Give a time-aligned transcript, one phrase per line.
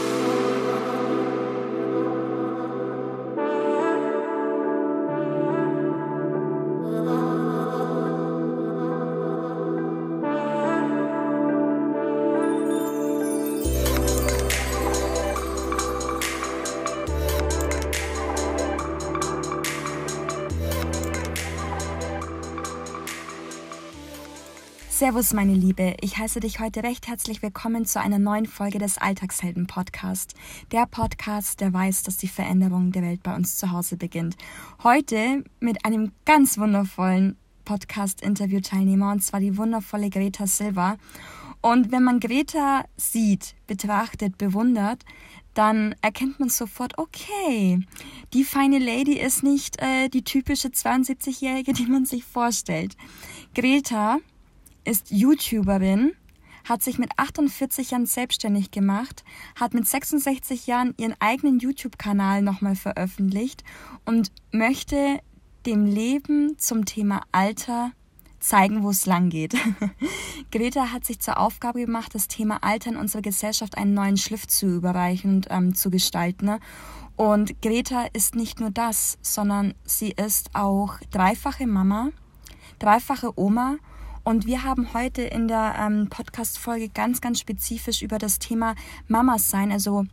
[0.00, 0.37] Oh.
[25.18, 25.96] Servus, meine Liebe.
[26.00, 30.34] Ich heiße dich heute recht herzlich willkommen zu einer neuen Folge des Alltagshelden Podcast.
[30.70, 34.36] Der Podcast, der weiß, dass die Veränderung der Welt bei uns zu Hause beginnt.
[34.84, 40.98] Heute mit einem ganz wundervollen Podcast-Interview-Teilnehmer und zwar die wundervolle Greta Silva.
[41.62, 45.04] Und wenn man Greta sieht, betrachtet, bewundert,
[45.52, 47.80] dann erkennt man sofort, okay,
[48.34, 52.96] die feine Lady ist nicht äh, die typische 72-Jährige, die man sich vorstellt.
[53.56, 54.18] Greta
[54.88, 56.14] ist YouTuberin,
[56.64, 59.22] hat sich mit 48 Jahren selbstständig gemacht,
[59.54, 63.64] hat mit 66 Jahren ihren eigenen YouTube-Kanal nochmal veröffentlicht
[64.06, 65.20] und möchte
[65.66, 67.92] dem Leben zum Thema Alter
[68.40, 69.54] zeigen, wo es lang geht.
[70.50, 74.46] Greta hat sich zur Aufgabe gemacht, das Thema Alter in unserer Gesellschaft einen neuen Schliff
[74.46, 76.58] zu überreichen und ähm, zu gestalten.
[77.16, 82.10] Und Greta ist nicht nur das, sondern sie ist auch dreifache Mama,
[82.78, 83.76] dreifache Oma
[84.28, 88.74] und wir haben heute in der ähm, Podcast-Folge ganz, ganz spezifisch über das Thema
[89.06, 90.04] Mamas sein, also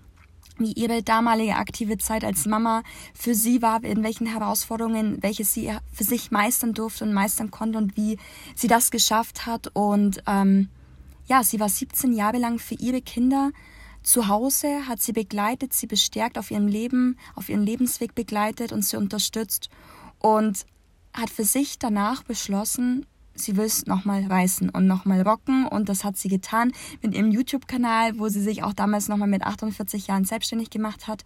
[0.58, 5.70] wie ihre damalige aktive Zeit als Mama für sie war, in welchen Herausforderungen, welche sie
[5.92, 8.18] für sich meistern durfte und meistern konnte und wie
[8.56, 9.72] sie das geschafft hat.
[9.74, 10.70] Und ähm,
[11.26, 13.52] ja, sie war 17 Jahre lang für ihre Kinder
[14.02, 18.86] zu Hause, hat sie begleitet, sie bestärkt auf ihrem Leben, auf ihren Lebensweg begleitet und
[18.86, 19.70] sie unterstützt
[20.20, 20.66] und
[21.12, 23.06] hat für sich danach beschlossen,
[23.36, 25.68] sie will es nochmal reißen und nochmal rocken.
[25.68, 29.44] Und das hat sie getan mit ihrem YouTube-Kanal, wo sie sich auch damals nochmal mit
[29.44, 31.24] 48 Jahren selbstständig gemacht hat.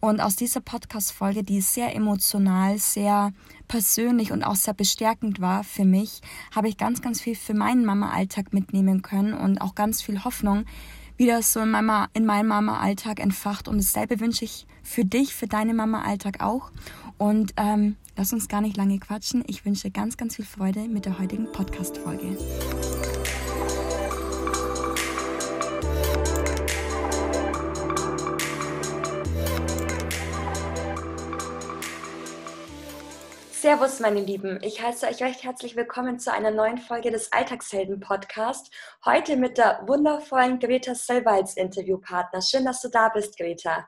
[0.00, 3.32] Und aus dieser Podcast-Folge, die sehr emotional, sehr
[3.68, 6.22] persönlich und auch sehr bestärkend war für mich,
[6.54, 10.64] habe ich ganz, ganz viel für meinen Mama-Alltag mitnehmen können und auch ganz viel Hoffnung,
[11.18, 13.68] wie das so in, Mama, in meinem Mama-Alltag entfacht.
[13.68, 16.70] Und dasselbe wünsche ich für dich, für deinen Mama-Alltag auch.
[17.18, 19.44] Und ähm, lass uns gar nicht lange quatschen.
[19.46, 22.36] Ich wünsche ganz, ganz viel Freude mit der heutigen Podcast-Folge.
[33.60, 34.58] Servus, meine Lieben.
[34.62, 38.72] Ich heiße euch recht herzlich willkommen zu einer neuen Folge des Alltagshelden-Podcast.
[39.04, 42.40] Heute mit der wundervollen Greta Selber als Interviewpartner.
[42.40, 43.86] Schön, dass du da bist, Greta.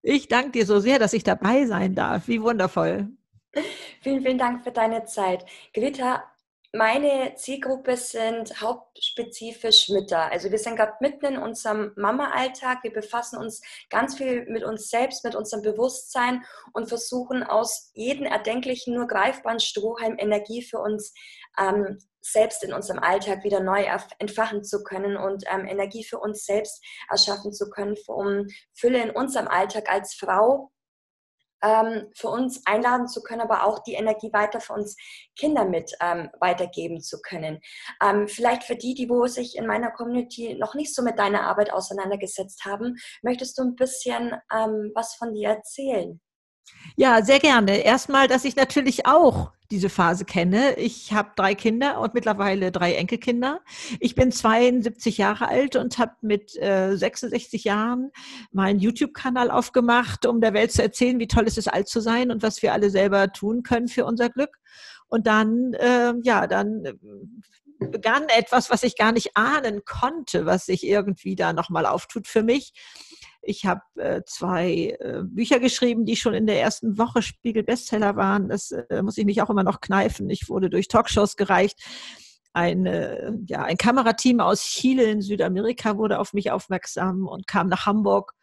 [0.00, 2.28] Ich danke dir so sehr, dass ich dabei sein darf.
[2.28, 3.10] Wie wundervoll.
[4.02, 5.44] Vielen, vielen Dank für deine Zeit.
[5.74, 6.24] Greta,
[6.72, 10.30] meine Zielgruppe sind hauptspezifisch Mütter.
[10.30, 12.84] Also wir sind gerade mitten in unserem Mama-Alltag.
[12.84, 18.24] Wir befassen uns ganz viel mit uns selbst, mit unserem Bewusstsein und versuchen aus jedem
[18.24, 21.12] erdenklichen, nur greifbaren Strohhalm Energie für uns
[21.58, 23.84] ähm, selbst in unserem Alltag wieder neu
[24.18, 29.10] entfachen zu können und ähm, Energie für uns selbst erschaffen zu können, um Fülle in
[29.10, 30.70] unserem Alltag als Frau
[31.62, 34.96] ähm, für uns einladen zu können, aber auch die Energie weiter für uns
[35.38, 37.60] Kinder mit ähm, weitergeben zu können.
[38.02, 41.42] Ähm, vielleicht für die, die wo sich in meiner Community noch nicht so mit deiner
[41.42, 46.20] Arbeit auseinandergesetzt haben, möchtest du ein bisschen ähm, was von dir erzählen?
[46.96, 47.78] Ja, sehr gerne.
[47.78, 50.74] Erstmal, dass ich natürlich auch diese Phase kenne.
[50.76, 53.60] Ich habe drei Kinder und mittlerweile drei Enkelkinder.
[54.00, 58.10] Ich bin 72 Jahre alt und habe mit äh, 66 Jahren
[58.52, 62.30] meinen YouTube-Kanal aufgemacht, um der Welt zu erzählen, wie toll es ist, alt zu sein
[62.30, 64.58] und was wir alle selber tun können für unser Glück.
[65.08, 66.94] Und dann, äh, ja, dann äh,
[67.78, 72.42] begann etwas, was ich gar nicht ahnen konnte, was sich irgendwie da nochmal auftut für
[72.42, 72.72] mich.
[73.42, 78.48] Ich habe äh, zwei äh, Bücher geschrieben, die schon in der ersten Woche Spiegel-Bestseller waren.
[78.48, 80.28] Das äh, muss ich mich auch immer noch kneifen.
[80.30, 81.78] Ich wurde durch Talkshows gereicht.
[82.52, 87.86] Eine, ja, ein Kamerateam aus Chile in Südamerika wurde auf mich aufmerksam und kam nach
[87.86, 88.34] Hamburg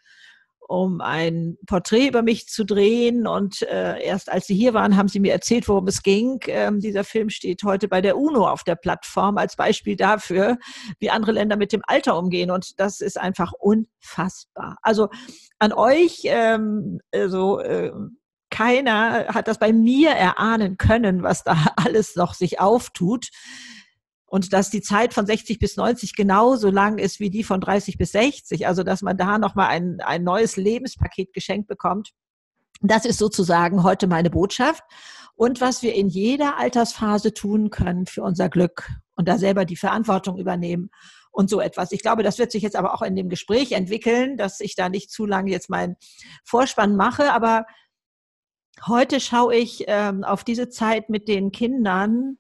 [0.67, 3.25] um ein Porträt über mich zu drehen.
[3.25, 6.39] Und äh, erst als sie hier waren, haben sie mir erzählt, worum es ging.
[6.47, 10.57] Ähm, dieser Film steht heute bei der UNO auf der Plattform als Beispiel dafür,
[10.99, 12.51] wie andere Länder mit dem Alter umgehen.
[12.51, 14.77] Und das ist einfach unfassbar.
[14.81, 15.07] Also
[15.59, 17.91] an euch, ähm, also äh,
[18.49, 23.29] keiner hat das bei mir erahnen können, was da alles noch sich auftut
[24.27, 27.97] und dass die Zeit von 60 bis 90 genauso lang ist wie die von 30
[27.97, 32.11] bis 60, also dass man da nochmal ein, ein neues Lebenspaket geschenkt bekommt.
[32.81, 34.83] Das ist sozusagen heute meine Botschaft
[35.35, 38.89] und was wir in jeder Altersphase tun können für unser Glück.
[39.15, 40.91] und da selber die Verantwortung übernehmen
[41.31, 41.91] und so etwas.
[41.91, 44.89] Ich glaube, das wird sich jetzt aber auch in dem Gespräch entwickeln, dass ich da
[44.89, 45.95] nicht zu lange jetzt meinen
[46.43, 47.31] Vorspann mache.
[47.31, 47.65] Aber
[48.85, 52.37] heute schaue ich ähm, auf diese Zeit mit den Kindern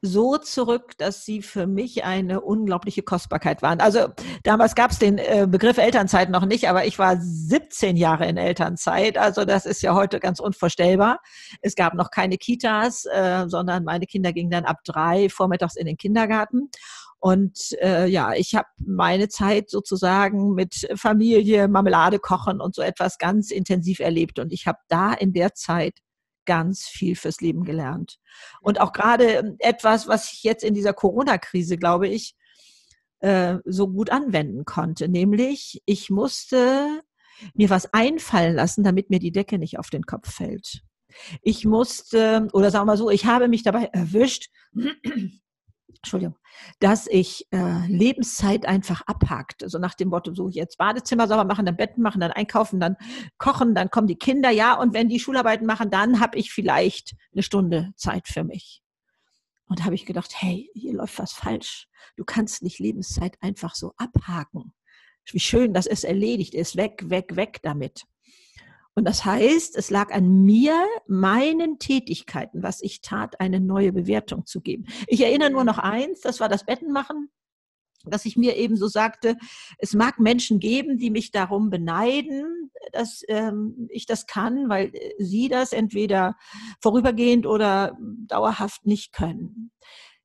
[0.00, 3.80] so zurück, dass sie für mich eine unglaubliche Kostbarkeit waren.
[3.80, 4.08] Also
[4.44, 8.36] damals gab es den äh, Begriff Elternzeit noch nicht, aber ich war 17 Jahre in
[8.36, 9.18] Elternzeit.
[9.18, 11.20] Also das ist ja heute ganz unvorstellbar.
[11.62, 15.86] Es gab noch keine Kitas, äh, sondern meine Kinder gingen dann ab drei vormittags in
[15.86, 16.70] den Kindergarten.
[17.20, 23.18] Und äh, ja, ich habe meine Zeit sozusagen mit Familie, Marmelade kochen und so etwas
[23.18, 24.38] ganz intensiv erlebt.
[24.38, 25.94] Und ich habe da in der Zeit
[26.48, 28.18] ganz viel fürs Leben gelernt.
[28.62, 32.34] Und auch gerade ähm, etwas, was ich jetzt in dieser Corona-Krise, glaube ich,
[33.20, 35.08] äh, so gut anwenden konnte.
[35.08, 37.02] Nämlich, ich musste
[37.54, 40.80] mir was einfallen lassen, damit mir die Decke nicht auf den Kopf fällt.
[41.42, 44.48] Ich musste, oder sagen wir mal so, ich habe mich dabei erwischt,
[45.98, 46.36] Entschuldigung,
[46.78, 49.64] dass ich äh, Lebenszeit einfach abhakt.
[49.64, 52.96] Also nach dem Motto, so jetzt Badezimmer sauber machen, dann Betten machen, dann einkaufen, dann
[53.36, 57.16] kochen, dann kommen die Kinder, ja, und wenn die Schularbeiten machen, dann habe ich vielleicht
[57.32, 58.82] eine Stunde Zeit für mich.
[59.66, 61.88] Und habe ich gedacht, hey, hier läuft was falsch.
[62.16, 64.72] Du kannst nicht Lebenszeit einfach so abhaken.
[65.30, 66.76] Wie schön, dass es erledigt ist.
[66.76, 68.04] Weg, weg, weg damit.
[68.98, 74.44] Und das heißt, es lag an mir, meinen Tätigkeiten, was ich tat, eine neue Bewertung
[74.44, 74.86] zu geben.
[75.06, 77.30] Ich erinnere nur noch eins, das war das Bettenmachen
[78.04, 79.36] dass ich mir eben so sagte,
[79.78, 85.48] es mag Menschen geben, die mich darum beneiden, dass ähm, ich das kann, weil sie
[85.48, 86.36] das entweder
[86.80, 89.72] vorübergehend oder dauerhaft nicht können.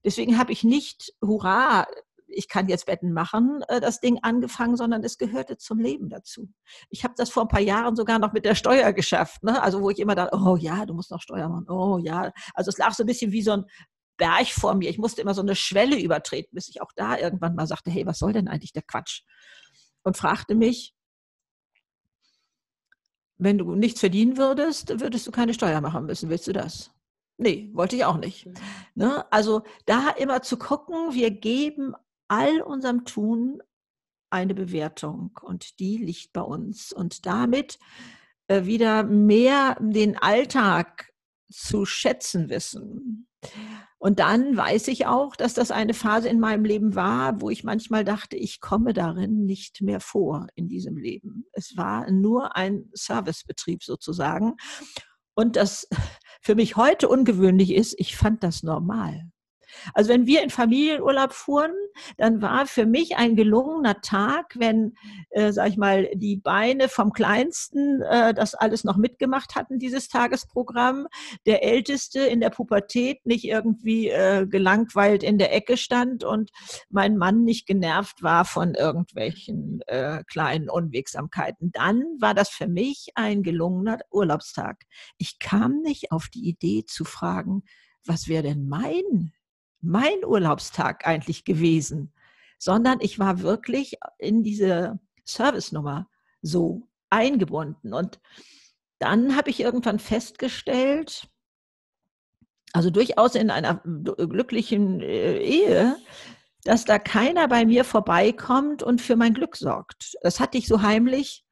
[0.05, 1.87] Deswegen habe ich nicht, hurra,
[2.35, 6.49] ich kann jetzt Betten machen, äh, das Ding angefangen, sondern es gehörte zum Leben dazu.
[6.89, 9.61] Ich habe das vor ein paar Jahren sogar noch mit der Steuer geschafft, ne?
[9.61, 12.31] also wo ich immer dachte, oh ja, du musst noch Steuer machen, oh ja.
[12.53, 13.65] Also es lag so ein bisschen wie so ein
[14.17, 14.89] Berg vor mir.
[14.89, 18.05] Ich musste immer so eine Schwelle übertreten, bis ich auch da irgendwann mal sagte, hey,
[18.05, 19.23] was soll denn eigentlich der Quatsch?
[20.03, 20.93] Und fragte mich,
[23.37, 26.29] wenn du nichts verdienen würdest, würdest du keine Steuer machen müssen.
[26.29, 26.91] Willst du das?
[27.37, 28.45] Nee, wollte ich auch nicht.
[28.45, 28.53] Mhm.
[28.95, 29.31] Ne?
[29.31, 31.93] Also da immer zu gucken, wir geben
[32.33, 33.61] all unserem Tun
[34.31, 36.91] eine Bewertung und die liegt bei uns.
[36.91, 37.77] Und damit
[38.47, 41.11] äh, wieder mehr den Alltag
[41.51, 43.27] zu schätzen wissen.
[43.99, 47.63] Und dann weiß ich auch, dass das eine Phase in meinem Leben war, wo ich
[47.63, 51.45] manchmal dachte, ich komme darin nicht mehr vor in diesem Leben.
[51.51, 54.55] Es war nur ein Servicebetrieb sozusagen.
[55.35, 55.87] Und das
[56.41, 59.29] für mich heute ungewöhnlich ist, ich fand das normal.
[59.93, 61.73] Also wenn wir in Familienurlaub fuhren,
[62.17, 64.95] dann war für mich ein gelungener Tag, wenn,
[65.29, 70.09] äh, sag ich mal, die Beine vom Kleinsten äh, das alles noch mitgemacht hatten, dieses
[70.09, 71.07] Tagesprogramm,
[71.45, 76.51] der Älteste in der Pubertät nicht irgendwie äh, gelangweilt in der Ecke stand und
[76.89, 81.71] mein Mann nicht genervt war von irgendwelchen äh, kleinen Unwegsamkeiten.
[81.71, 84.83] Dann war das für mich ein gelungener Urlaubstag.
[85.17, 87.63] Ich kam nicht auf die Idee zu fragen,
[88.05, 89.33] was wäre denn mein
[89.83, 92.13] mein Urlaubstag eigentlich gewesen,
[92.57, 96.07] sondern ich war wirklich in diese Servicenummer
[96.41, 97.93] so eingebunden.
[97.93, 98.19] Und
[98.99, 101.27] dann habe ich irgendwann festgestellt,
[102.71, 105.97] also durchaus in einer glücklichen äh, Ehe,
[106.63, 110.15] dass da keiner bei mir vorbeikommt und für mein Glück sorgt.
[110.21, 111.43] Das hatte ich so heimlich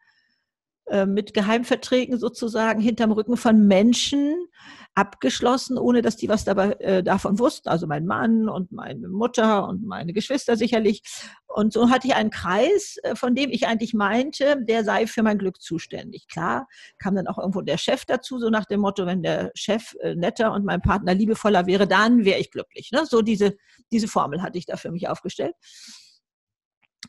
[0.85, 4.47] äh, mit Geheimverträgen sozusagen hinterm Rücken von Menschen,
[4.93, 7.69] abgeschlossen, ohne dass die was dabei, äh, davon wussten.
[7.69, 11.01] Also mein Mann und meine Mutter und meine Geschwister sicherlich.
[11.48, 15.24] Und so hatte ich einen Kreis, äh, von dem ich eigentlich meinte, der sei für
[15.24, 16.27] mein Glück zuständig.
[16.27, 16.67] Klar
[16.98, 20.15] kam dann auch irgendwo der Chef dazu, so nach dem Motto, wenn der Chef äh,
[20.15, 22.91] netter und mein Partner liebevoller wäre, dann wäre ich glücklich.
[22.91, 23.05] Ne?
[23.05, 23.55] So diese,
[23.91, 25.55] diese Formel hatte ich da für mich aufgestellt.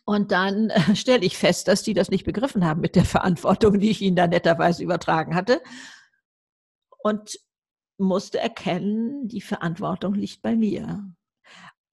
[0.04, 3.80] Und dann äh, stelle ich fest, dass die das nicht begriffen haben mit der Verantwortung,
[3.80, 5.60] die ich ihnen da netterweise übertragen hatte.
[7.02, 7.38] Und
[8.02, 11.04] musste erkennen, die Verantwortung liegt bei mir.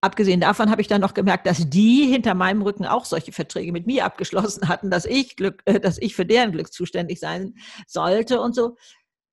[0.02, 3.74] Abgesehen davon habe ich dann noch gemerkt, dass die hinter meinem Rücken auch solche Verträge
[3.74, 7.56] mit mir abgeschlossen hatten, dass ich Glück, äh, dass ich für deren Glück zuständig sein
[7.86, 8.78] sollte und so.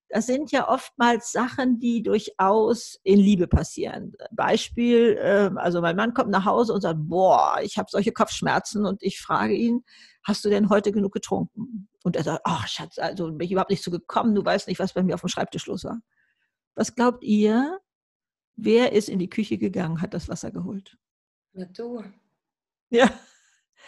[0.09, 4.13] Das sind ja oftmals Sachen, die durchaus in Liebe passieren.
[4.33, 8.87] Beispiel, ähm, also mein Mann kommt nach Hause und sagt, boah, ich habe solche Kopfschmerzen
[8.87, 9.85] und ich frage ihn,
[10.25, 11.89] hast du denn heute genug getrunken?
[12.03, 14.79] Und er sagt, ach Schatz, also bin ich überhaupt nicht so gekommen, du weißt nicht,
[14.79, 16.01] was bei mir auf dem Schreibtisch los war.
[16.77, 17.81] Was glaubt ihr?
[18.55, 20.97] Wer ist in die Küche gegangen, hat das Wasser geholt?
[21.53, 22.05] Na du.
[22.91, 23.11] Ja.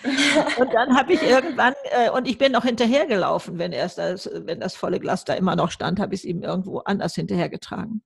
[0.58, 4.60] und dann habe ich irgendwann, äh, und ich bin noch hinterhergelaufen, wenn erst das, wenn
[4.60, 8.02] das volle Glas da immer noch stand, habe ich es ihm irgendwo anders hinterhergetragen.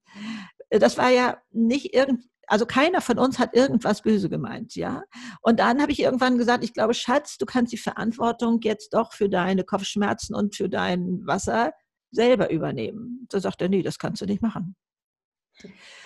[0.71, 5.03] Äh, das war ja nicht irgend, also keiner von uns hat irgendwas böse gemeint, ja.
[5.43, 9.13] Und dann habe ich irgendwann gesagt, ich glaube, Schatz, du kannst die Verantwortung jetzt doch
[9.13, 11.73] für deine Kopfschmerzen und für dein Wasser
[12.13, 13.27] selber übernehmen.
[13.31, 14.77] Da sagt er, nee, das kannst du nicht machen.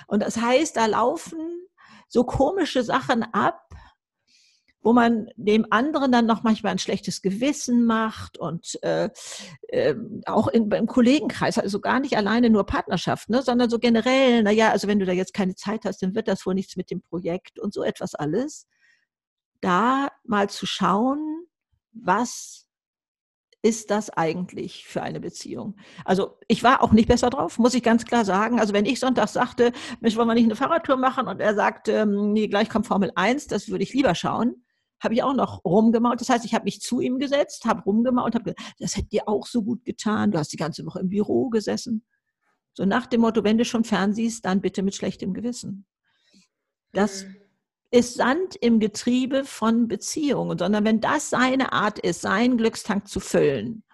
[0.06, 1.38] Und das heißt, da laufen
[2.08, 3.62] so komische Sachen ab,
[4.86, 9.10] wo man dem anderen dann noch manchmal ein schlechtes Gewissen macht und äh,
[9.66, 9.96] äh,
[10.26, 14.70] auch in, im Kollegenkreis, also gar nicht alleine nur Partnerschaft, ne, sondern so generell, naja,
[14.70, 17.02] also wenn du da jetzt keine Zeit hast, dann wird das wohl nichts mit dem
[17.02, 18.68] Projekt und so etwas alles.
[19.60, 21.46] Da mal zu schauen,
[21.92, 22.65] was
[23.66, 25.76] ist das eigentlich für eine Beziehung?
[26.04, 28.60] Also ich war auch nicht besser drauf, muss ich ganz klar sagen.
[28.60, 31.26] Also wenn ich Sonntag sagte, Mensch, wollen wir nicht eine Fahrradtour machen?
[31.26, 34.62] Und er sagt, ähm, nee, gleich kommt Formel 1, das würde ich lieber schauen
[34.98, 36.20] habe ich auch noch rumgemault.
[36.22, 39.28] Das heißt, ich habe mich zu ihm gesetzt, habe rumgemault, habe gesagt, das hätte dir
[39.28, 40.30] auch so gut getan.
[40.30, 42.04] Du hast die ganze Woche im Büro gesessen.
[42.72, 45.86] So nach dem Motto, wenn du schon fernsiehst, dann bitte mit schlechtem Gewissen.
[46.92, 47.36] Das mhm.
[47.90, 53.20] Ist Sand im Getriebe von Beziehungen, sondern wenn das seine Art ist, seinen Glückstank zu
[53.20, 53.84] füllen.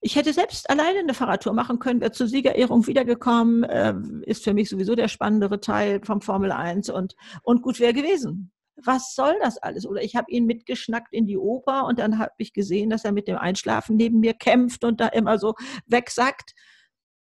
[0.00, 3.94] Ich hätte selbst alleine eine Fahrradtour machen können, wäre zur Siegerehrung wiedergekommen, äh,
[4.26, 8.52] ist für mich sowieso der spannendere Teil vom Formel 1 und, und gut wäre gewesen
[8.82, 9.86] was soll das alles?
[9.86, 13.12] Oder ich habe ihn mitgeschnackt in die Oper und dann habe ich gesehen, dass er
[13.12, 15.54] mit dem Einschlafen neben mir kämpft und da immer so
[15.86, 16.54] wegsackt.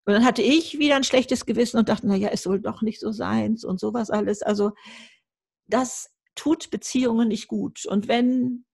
[0.05, 3.00] Und dann hatte ich wieder ein schlechtes Gewissen und dachte, naja, es soll doch nicht
[3.00, 4.41] so sein und sowas alles.
[4.41, 4.71] Also
[5.74, 7.86] das tut Beziehungen nicht gut.
[7.86, 8.66] Und wenn,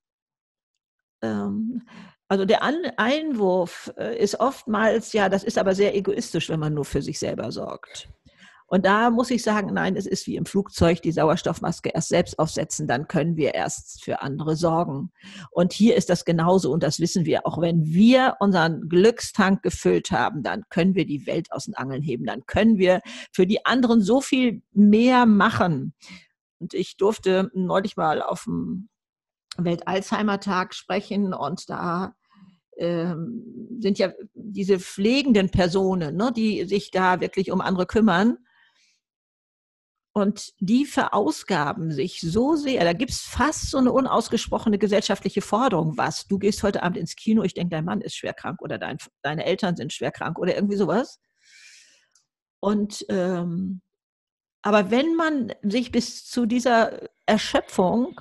[1.22, 1.88] ähm,
[2.28, 6.74] also der An Einwurf äh, ist oftmals, ja, das ist aber sehr egoistisch, wenn man
[6.74, 8.10] nur für sich selber sorgt.
[8.70, 12.38] Und da muss ich sagen, nein, es ist wie im Flugzeug, die Sauerstoffmaske erst selbst
[12.38, 15.10] aufsetzen, dann können wir erst für andere sorgen.
[15.52, 17.48] Und hier ist das genauso und das wissen wir.
[17.48, 22.02] Auch wenn wir unseren Glückstank gefüllt haben, dann können wir die Welt aus den Angeln
[22.02, 22.26] heben.
[22.26, 23.02] Dann können wir
[23.32, 25.94] für die anderen so viel mehr machen.
[26.60, 28.90] Und ich durfte neulich mal auf dem
[29.58, 32.16] Welt-Alzheimer-Tag sprechen und da
[32.78, 38.38] ähm, sind ja diese pflegenden Personen, ne, die sich da wirklich um andere kümmern.
[40.14, 42.84] Und die verausgaben sich so sehr.
[42.84, 45.96] Da gibt es fast so eine unausgesprochene gesellschaftliche Forderung.
[45.96, 46.26] Was?
[46.28, 48.98] Du gehst heute Abend ins Kino, ich denke, dein Mann ist schwer krank oder dein,
[49.22, 51.20] deine Eltern sind schwer krank oder irgendwie sowas.
[52.60, 53.82] Und ähm,
[54.68, 58.20] aber wenn man sich bis zu dieser Erschöpfung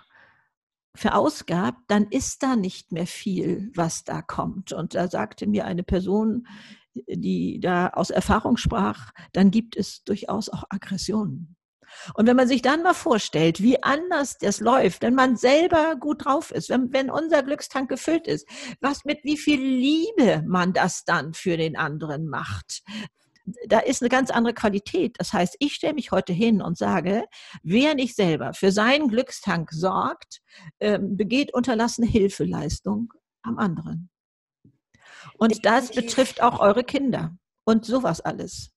[0.95, 4.73] verausgabt, dann ist da nicht mehr viel, was da kommt.
[4.73, 6.47] Und da sagte mir eine Person,
[6.95, 11.57] die da aus Erfahrung sprach, dann gibt es durchaus auch Aggressionen.
[12.15, 16.27] Und wenn man sich dann mal vorstellt, wie anders das läuft, wenn man selber gut
[16.27, 18.47] drauf ist, wenn, wenn unser Glückstank gefüllt ist,
[18.81, 22.85] was mit wie viel Liebe man das dann für den anderen macht,
[23.67, 25.17] da ist eine ganz andere Qualität.
[25.19, 27.25] Das heißt, ich stelle mich heute hin und sage,
[27.63, 30.41] wer nicht selber für seinen Glückstank sorgt,
[30.81, 33.13] ähm, begeht unterlassene Hilfeleistung
[33.43, 34.11] am anderen.
[35.39, 38.76] Und das betrifft auch eure Kinder und sowas alles.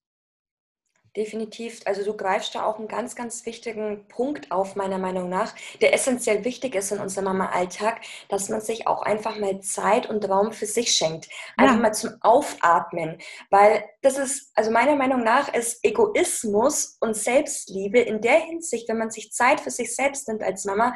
[1.19, 1.81] Definitiv.
[1.83, 5.93] Also du greifst da auch einen ganz, ganz wichtigen Punkt auf, meiner Meinung nach, der
[5.93, 7.99] essentiell wichtig ist in unserem Mama-Alltag,
[8.29, 11.27] dass man sich auch einfach mal Zeit und Raum für sich schenkt.
[11.57, 11.81] Einfach ja.
[11.81, 13.17] mal zum Aufatmen.
[13.49, 18.99] Weil das ist, also meiner Meinung nach, ist Egoismus und Selbstliebe in der Hinsicht, wenn
[18.99, 20.93] man sich Zeit für sich selbst nimmt als Mama,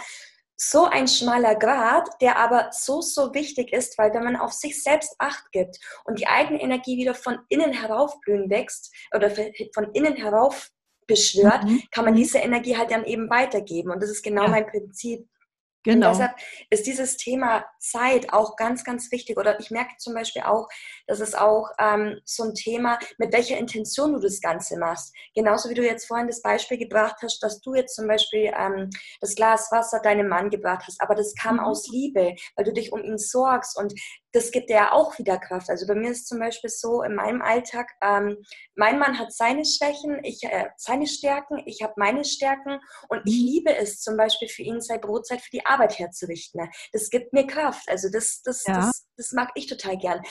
[0.55, 4.81] so ein schmaler Grad, der aber so, so wichtig ist, weil wenn man auf sich
[4.81, 10.15] selbst Acht gibt und die eigene Energie wieder von innen heraufblühen wächst oder von innen
[10.15, 10.69] herauf
[11.07, 11.81] beschwört, mhm.
[11.91, 13.91] kann man diese Energie halt dann eben weitergeben.
[13.91, 14.49] Und das ist genau ja.
[14.49, 15.27] mein Prinzip.
[15.83, 16.11] Genau.
[16.11, 16.35] Und deshalb
[16.69, 19.37] ist dieses Thema Zeit auch ganz, ganz wichtig.
[19.37, 20.67] Oder ich merke zum Beispiel auch,
[21.07, 25.13] dass es auch ähm, so ein Thema, mit welcher Intention du das Ganze machst.
[25.35, 28.89] Genauso wie du jetzt vorhin das Beispiel gebracht hast, dass du jetzt zum Beispiel ähm,
[29.19, 31.01] das Glas Wasser deinem Mann gebracht hast.
[31.01, 31.63] Aber das kam mhm.
[31.63, 33.77] aus Liebe, weil du dich um ihn sorgst.
[33.77, 33.93] Und
[34.33, 35.69] das gibt ja auch wieder Kraft.
[35.69, 38.37] Also bei mir ist zum Beispiel so in meinem Alltag, ähm,
[38.75, 43.39] mein Mann hat seine Schwächen, ich äh, seine Stärken, ich habe meine Stärken und ich
[43.39, 43.45] mhm.
[43.45, 46.67] liebe es zum Beispiel für ihn, sei Brotzeit für die Arbeit herzurichten.
[46.91, 47.87] Das gibt mir Kraft.
[47.87, 48.75] Also das, das, ja.
[48.77, 50.21] das, das mag ich total gern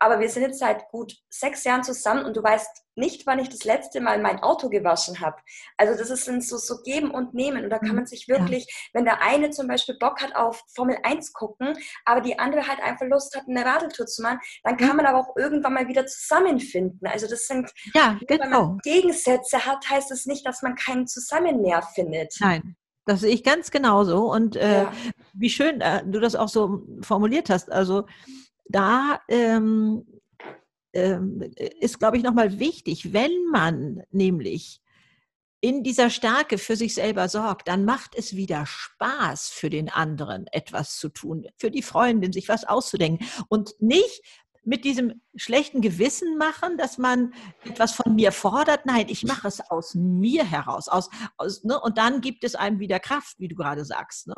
[0.00, 3.50] aber wir sind jetzt seit gut sechs Jahren zusammen und du weißt nicht, wann ich
[3.50, 5.36] das letzte Mal mein Auto gewaschen habe.
[5.76, 7.64] Also das ist so, so geben und nehmen.
[7.64, 8.74] Und da kann man sich wirklich, ja.
[8.94, 11.76] wenn der eine zum Beispiel Bock hat auf Formel 1 gucken,
[12.06, 15.20] aber die andere halt einfach Lust hat, eine Radeltour zu machen, dann kann man aber
[15.20, 17.06] auch irgendwann mal wieder zusammenfinden.
[17.06, 18.42] Also das sind, ja, genau.
[18.42, 22.34] wenn man Gegensätze hat, heißt es das nicht, dass man keinen Zusammenmehr findet.
[22.40, 24.30] Nein, das sehe ich ganz genauso.
[24.30, 24.92] Und äh, ja.
[25.34, 27.70] wie schön äh, du das auch so formuliert hast.
[27.70, 28.06] Also
[28.70, 30.04] da ähm,
[30.92, 31.42] ähm,
[31.80, 34.80] ist, glaube ich, nochmal wichtig, wenn man nämlich
[35.60, 40.46] in dieser Stärke für sich selber sorgt, dann macht es wieder Spaß für den anderen
[40.48, 43.26] etwas zu tun, für die Freundin sich was auszudenken.
[43.48, 44.22] Und nicht
[44.70, 47.34] mit diesem schlechten Gewissen machen, dass man
[47.64, 48.86] etwas von mir fordert.
[48.86, 50.86] Nein, ich mache es aus mir heraus.
[50.86, 51.80] Aus, aus, ne?
[51.80, 54.28] Und dann gibt es einem wieder Kraft, wie du gerade sagst.
[54.28, 54.36] Ne?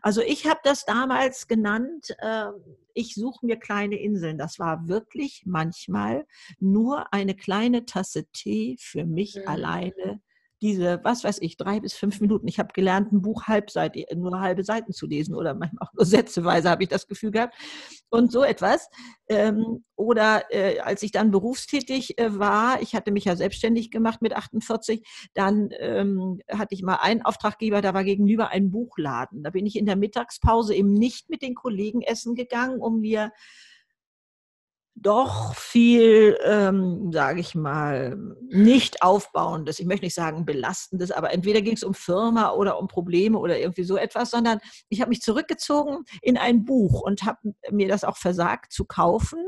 [0.00, 2.46] Also ich habe das damals genannt, äh,
[2.94, 4.38] ich suche mir kleine Inseln.
[4.38, 6.26] Das war wirklich manchmal
[6.58, 9.48] nur eine kleine Tasse Tee für mich mhm.
[9.48, 10.22] alleine
[10.60, 12.48] diese, was weiß ich, drei bis fünf Minuten.
[12.48, 16.04] Ich habe gelernt, ein Buch halbseitig, nur halbe Seiten zu lesen oder manchmal auch nur
[16.06, 17.54] sätzeweise, habe ich das Gefühl gehabt.
[18.10, 18.88] Und so etwas.
[19.28, 24.22] Ähm, oder äh, als ich dann berufstätig äh, war, ich hatte mich ja selbstständig gemacht
[24.22, 29.42] mit 48, dann ähm, hatte ich mal einen Auftraggeber, da war gegenüber ein Buchladen.
[29.42, 33.32] Da bin ich in der Mittagspause eben nicht mit den Kollegen essen gegangen, um mir
[35.02, 38.16] doch viel, ähm, sage ich mal,
[38.48, 42.88] nicht aufbauendes, ich möchte nicht sagen belastendes, aber entweder ging es um Firma oder um
[42.88, 47.38] Probleme oder irgendwie so etwas, sondern ich habe mich zurückgezogen in ein Buch und habe
[47.70, 49.40] mir das auch versagt zu kaufen,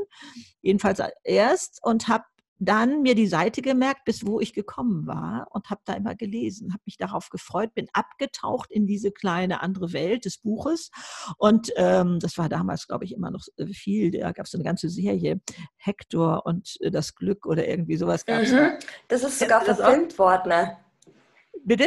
[0.63, 2.25] jedenfalls erst, und habe
[2.61, 6.73] dann mir die Seite gemerkt, bis wo ich gekommen war und habe da immer gelesen,
[6.73, 10.91] habe mich darauf gefreut, bin abgetaucht in diese kleine andere Welt des Buches
[11.39, 14.11] und ähm, das war damals, glaube ich, immer noch äh, viel.
[14.11, 15.41] Da gab es eine ganze Serie,
[15.77, 18.53] Hector und äh, das Glück oder irgendwie sowas gab es.
[18.53, 18.73] Mhm.
[19.09, 20.49] Das ist sogar das verfilmt worden.
[20.49, 20.77] Ne?
[21.65, 21.87] Bitte?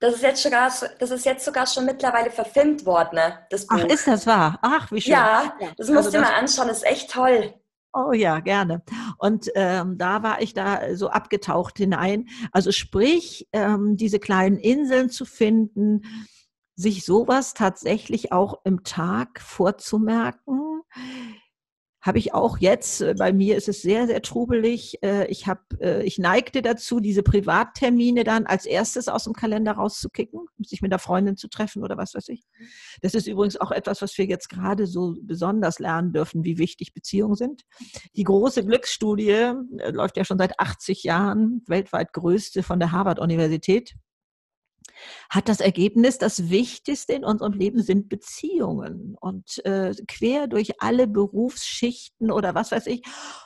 [0.00, 3.46] Das ist jetzt sogar, das ist jetzt sogar schon mittlerweile verfilmt worden, ne?
[3.50, 3.78] das Buch.
[3.78, 4.58] Ach, ist das wahr?
[4.62, 5.12] Ach, wie schön.
[5.12, 7.54] Ja, das musst also du mal anschauen, das ist echt toll.
[7.92, 8.82] Oh ja, gerne.
[9.20, 12.28] Und ähm, da war ich da so abgetaucht hinein.
[12.52, 16.02] Also sprich, ähm, diese kleinen Inseln zu finden,
[16.74, 20.80] sich sowas tatsächlich auch im Tag vorzumerken,
[22.00, 24.98] habe ich auch jetzt, äh, bei mir ist es sehr, sehr trubelig.
[25.02, 29.72] Äh, ich, hab, äh, ich neigte dazu, diese Privattermine dann als erstes aus dem Kalender
[29.72, 32.42] rauszukicken, sich mit der Freundin zu treffen oder was weiß ich.
[33.02, 36.94] Das ist übrigens auch etwas, was wir jetzt gerade so besonders lernen dürfen, wie wichtig
[36.94, 37.62] Beziehungen sind.
[38.16, 39.52] Die große Glücksstudie
[39.90, 43.94] läuft ja schon seit 80 Jahren, weltweit größte von der Harvard-Universität
[45.28, 51.06] hat das Ergebnis, das Wichtigste in unserem Leben sind Beziehungen und äh, quer durch alle
[51.06, 53.02] Berufsschichten oder was weiß ich.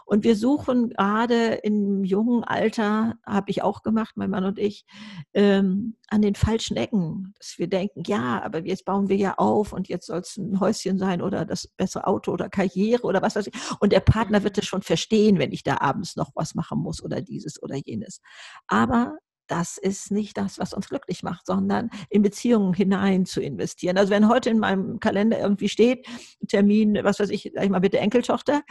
[0.06, 4.84] Und wir suchen gerade im jungen Alter, habe ich auch gemacht, mein Mann und ich,
[5.32, 9.72] ähm, an den falschen Ecken, dass wir denken, ja, aber jetzt bauen wir ja auf
[9.72, 13.36] und jetzt soll es ein Häuschen sein oder das bessere Auto oder Karriere oder was
[13.36, 13.54] weiß ich.
[13.80, 17.02] Und der Partner wird es schon verstehen, wenn ich da abends noch was machen muss
[17.02, 18.20] oder dieses oder jenes.
[18.68, 23.98] Aber das ist nicht das, was uns glücklich macht, sondern in Beziehungen hinein zu investieren.
[23.98, 26.06] Also wenn heute in meinem Kalender irgendwie steht,
[26.48, 28.62] Termin, was weiß ich, sag ich mal bitte Enkeltochter,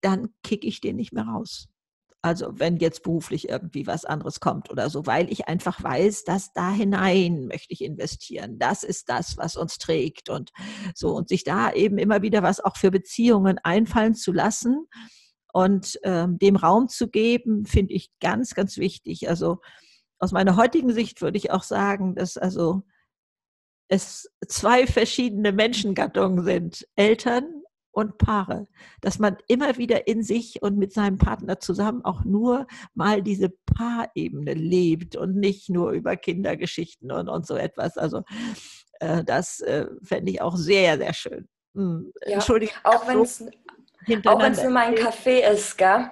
[0.00, 1.68] dann kicke ich den nicht mehr raus.
[2.22, 6.52] Also wenn jetzt beruflich irgendwie was anderes kommt oder so, weil ich einfach weiß, dass
[6.52, 8.58] da hinein möchte ich investieren.
[8.58, 10.50] Das ist das, was uns trägt und
[10.94, 14.86] so und sich da eben immer wieder was auch für Beziehungen einfallen zu lassen
[15.52, 19.28] und ähm, dem Raum zu geben, finde ich ganz, ganz wichtig.
[19.28, 19.58] Also
[20.18, 22.82] aus meiner heutigen Sicht würde ich auch sagen, dass also
[23.88, 27.60] es zwei verschiedene Menschengattungen sind, Eltern
[27.92, 28.68] und Paare,
[29.00, 33.50] dass man immer wieder in sich und mit seinem Partner zusammen auch nur mal diese
[33.66, 37.96] Paarebene lebt und nicht nur über Kindergeschichten und, und so etwas.
[37.98, 38.22] Also
[39.00, 41.48] äh, das äh, fände ich auch sehr, sehr schön.
[41.74, 42.12] Hm.
[42.26, 42.76] Ja, Entschuldigung.
[42.84, 43.44] Auch wenn es
[44.26, 46.10] auch wenn es nur mal ein Kaffee ist, gell?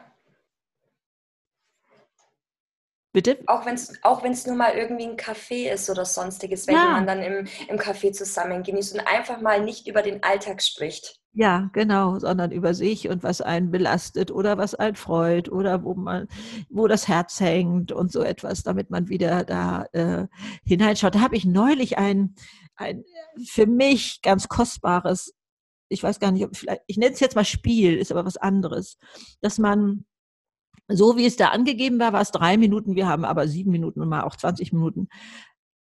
[3.12, 3.38] Bitte?
[3.46, 6.90] Auch wenn es auch nur mal irgendwie ein Kaffee ist oder sonstiges, wenn ja.
[6.90, 11.18] man dann im, im Café zusammen genießt und einfach mal nicht über den Alltag spricht.
[11.32, 15.94] Ja, genau, sondern über sich und was einen belastet oder was einen freut oder wo
[15.94, 16.28] man,
[16.68, 20.26] wo das Herz hängt und so etwas, damit man wieder da äh,
[20.64, 21.14] hineinschaut.
[21.14, 22.34] Da habe ich neulich ein,
[22.76, 23.04] ein
[23.46, 25.34] für mich ganz kostbares
[25.88, 28.36] ich weiß gar nicht, ob vielleicht, ich nenne es jetzt mal Spiel, ist aber was
[28.36, 28.98] anderes,
[29.40, 30.04] dass man
[30.88, 34.00] so wie es da angegeben war, war es drei Minuten, wir haben aber sieben Minuten
[34.00, 35.08] und mal auch 20 Minuten.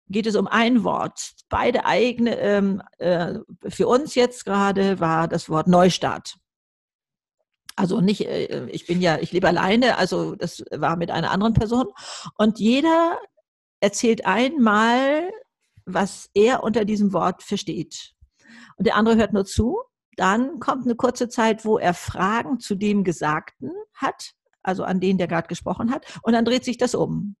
[0.08, 1.32] Geht es um ein Wort.
[1.48, 3.38] Beide eigene, ähm, äh,
[3.68, 6.36] für uns jetzt gerade war das Wort Neustart.
[7.76, 11.54] Also nicht, äh, ich bin ja, ich lebe alleine, also das war mit einer anderen
[11.54, 11.86] Person.
[12.36, 13.18] Und jeder
[13.80, 15.30] erzählt einmal,
[15.84, 18.12] was er unter diesem Wort versteht.
[18.76, 19.78] Und der andere hört nur zu
[20.16, 25.18] dann kommt eine kurze Zeit, wo er Fragen zu dem Gesagten hat, also an den,
[25.18, 27.36] der gerade gesprochen hat, und dann dreht sich das um.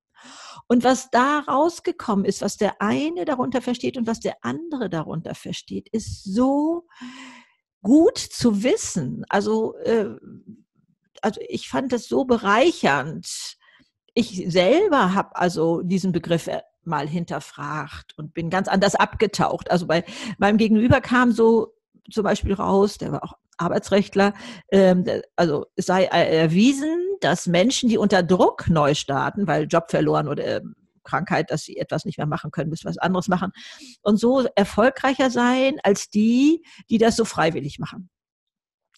[0.68, 5.34] Und was da rausgekommen ist, was der eine darunter versteht und was der andere darunter
[5.34, 6.86] versteht, ist so
[7.82, 9.24] gut zu wissen.
[9.28, 10.16] Also, äh,
[11.22, 13.56] also ich fand das so bereichernd,
[14.14, 19.70] ich selber habe also diesen Begriff äh, mal hinterfragt und bin ganz anders abgetaucht.
[19.70, 20.04] Also bei
[20.38, 21.75] meinem Gegenüber kam so
[22.10, 24.34] zum Beispiel raus, der war auch Arbeitsrechtler,
[24.70, 30.28] ähm, also es sei erwiesen, dass Menschen, die unter Druck neu starten, weil Job verloren
[30.28, 30.74] oder ähm,
[31.06, 33.52] Krankheit, dass sie etwas nicht mehr machen können, bis was anderes machen
[34.02, 38.10] und so erfolgreicher sein als die, die das so freiwillig machen.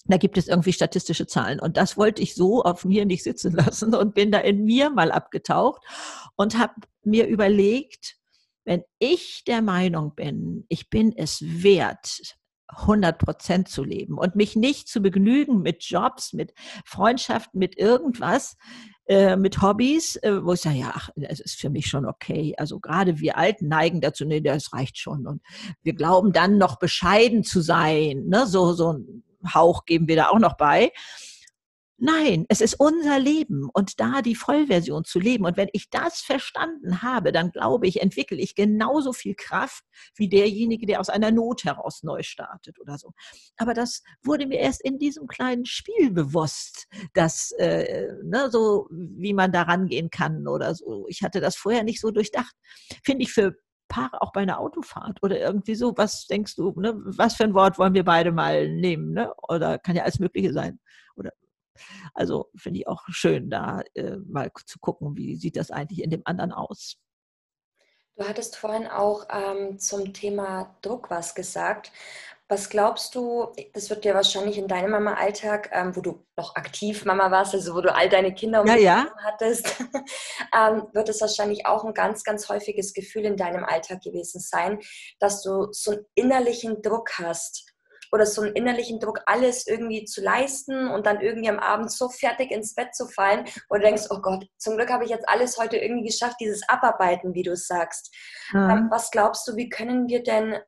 [0.07, 1.61] Da gibt es irgendwie statistische Zahlen.
[1.61, 4.91] Und das wollte ich so auf mir nicht sitzen lassen und bin da in mir
[4.91, 5.83] mal abgetaucht
[6.35, 8.17] und habe mir überlegt,
[8.65, 12.38] wenn ich der Meinung bin, ich bin es wert,
[12.69, 16.53] 100 Prozent zu leben und mich nicht zu begnügen mit Jobs, mit
[16.85, 18.57] Freundschaften, mit irgendwas,
[19.07, 22.55] äh, mit Hobbys, äh, wo ich sage, ja, ach, es ist für mich schon okay.
[22.59, 25.27] Also gerade wir Alten neigen dazu, nee, das reicht schon.
[25.27, 25.41] Und
[25.83, 28.27] wir glauben dann noch bescheiden zu sein.
[28.27, 28.47] Ne?
[28.47, 30.93] So, so ein Hauch geben wir da auch noch bei.
[32.01, 35.45] Nein, es ist unser Leben und da die Vollversion zu leben.
[35.45, 39.83] Und wenn ich das verstanden habe, dann glaube ich, entwickle ich genauso viel Kraft
[40.15, 43.15] wie derjenige, der aus einer Not heraus neu startet oder so.
[43.57, 49.35] Aber das wurde mir erst in diesem kleinen Spiel bewusst, dass äh, ne, so wie
[49.35, 51.07] man da rangehen kann oder so.
[51.09, 52.55] Ich hatte das vorher nicht so durchdacht.
[53.05, 53.57] Finde ich für
[53.89, 55.95] Paare auch bei einer Autofahrt oder irgendwie so.
[55.97, 56.95] Was denkst du, ne?
[56.97, 59.15] was für ein Wort wollen wir beide mal nehmen?
[59.15, 59.33] Ne?
[59.49, 60.79] Oder kann ja alles Mögliche sein.
[61.17, 61.33] Oder
[62.15, 66.11] also finde ich auch schön, da äh, mal zu gucken, wie sieht das eigentlich in
[66.11, 66.97] dem anderen aus.
[68.17, 71.93] Du hattest vorhin auch ähm, zum Thema Druck was gesagt.
[72.51, 77.05] Was glaubst du, das wird dir wahrscheinlich in deinem Mama-Alltag, ähm, wo du noch aktiv
[77.05, 79.07] Mama warst, also wo du all deine Kinder um ja, ja.
[79.23, 79.79] hattest,
[80.57, 84.81] ähm, wird es wahrscheinlich auch ein ganz, ganz häufiges Gefühl in deinem Alltag gewesen sein,
[85.21, 87.67] dass du so einen innerlichen Druck hast
[88.13, 92.09] oder so einen innerlichen Druck, alles irgendwie zu leisten und dann irgendwie am Abend so
[92.09, 95.29] fertig ins Bett zu fallen, wo du denkst, oh Gott, zum Glück habe ich jetzt
[95.29, 98.15] alles heute irgendwie geschafft, dieses Abarbeiten, wie du sagst.
[98.53, 98.89] Mhm.
[98.91, 100.59] Was glaubst du, wie können wir denn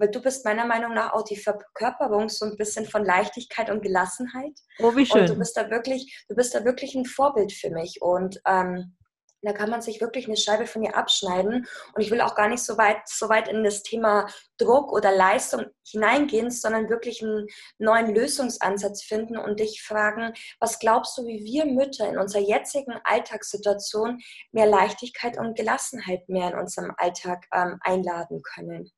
[0.00, 3.82] weil du bist meiner Meinung nach auch die Verkörperung so ein bisschen von Leichtigkeit und
[3.82, 4.58] Gelassenheit.
[4.78, 5.20] Oh, wie schön.
[5.20, 8.00] Und du bist da wirklich, du bist da wirklich ein Vorbild für mich.
[8.00, 8.96] Und ähm,
[9.42, 11.66] da kann man sich wirklich eine Scheibe von ihr abschneiden.
[11.94, 14.26] Und ich will auch gar nicht so weit, so weit in das Thema
[14.58, 17.46] Druck oder Leistung hineingehen, sondern wirklich einen
[17.78, 22.94] neuen Lösungsansatz finden und dich fragen, was glaubst du, wie wir Mütter in unserer jetzigen
[23.04, 24.20] Alltagssituation
[24.52, 28.90] mehr Leichtigkeit und Gelassenheit mehr in unserem Alltag ähm, einladen können?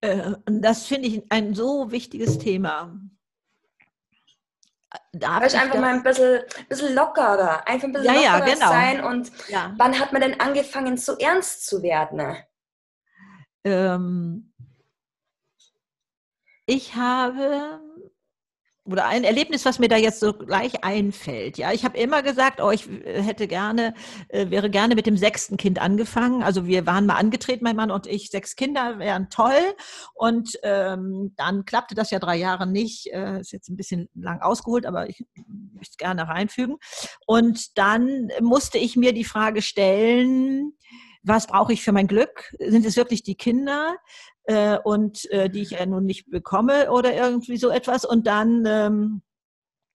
[0.00, 2.98] Äh, das finde ich ein so wichtiges Thema.
[5.12, 8.68] Darf ich einfach mal ein bisschen, bisschen lockerer, einfach ein bisschen ja, lockerer ja, genau.
[8.68, 9.04] sein.
[9.04, 9.72] Und ja.
[9.76, 12.36] wann hat man denn angefangen, so ernst zu werden?
[13.64, 14.52] Ähm,
[16.66, 17.80] ich habe
[18.86, 21.56] oder ein Erlebnis, was mir da jetzt so gleich einfällt.
[21.56, 23.94] Ja, ich habe immer gesagt, oh, ich hätte gerne,
[24.28, 26.42] äh, wäre gerne mit dem sechsten Kind angefangen.
[26.42, 29.74] Also wir waren mal angetreten, mein Mann und ich, sechs Kinder wären toll.
[30.12, 33.06] Und ähm, dann klappte das ja drei Jahre nicht.
[33.06, 35.24] Äh, ist jetzt ein bisschen lang ausgeholt, aber ich
[35.72, 36.76] möchte es gerne reinfügen.
[37.26, 40.74] Und dann musste ich mir die Frage stellen,
[41.22, 42.54] was brauche ich für mein Glück?
[42.58, 43.96] Sind es wirklich die Kinder?
[44.44, 48.04] Äh, und äh, die ich ja nun nicht bekomme oder irgendwie so etwas.
[48.04, 49.22] Und dann ähm,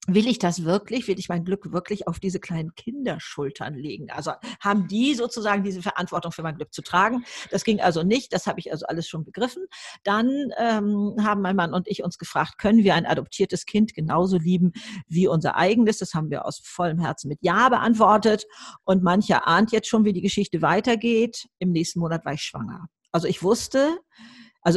[0.08, 4.10] will ich das wirklich, will ich mein Glück wirklich auf diese kleinen Kinderschultern legen?
[4.12, 7.24] Also haben die sozusagen diese Verantwortung für mein Glück zu tragen?
[7.52, 9.66] Das ging also nicht, das habe ich also alles schon begriffen.
[10.04, 14.38] Dann ähm, haben mein Mann und ich uns gefragt, können wir ein adoptiertes Kind genauso
[14.38, 14.72] lieben
[15.08, 15.98] wie unser eigenes?
[16.00, 18.46] Das haben wir aus vollem Herzen mit Ja beantwortet.
[18.86, 21.48] Und mancher ahnt jetzt schon, wie die Geschichte weitergeht.
[21.60, 22.88] Im nächsten Monat war ich schwanger.
[23.12, 23.98] Also ich wusste,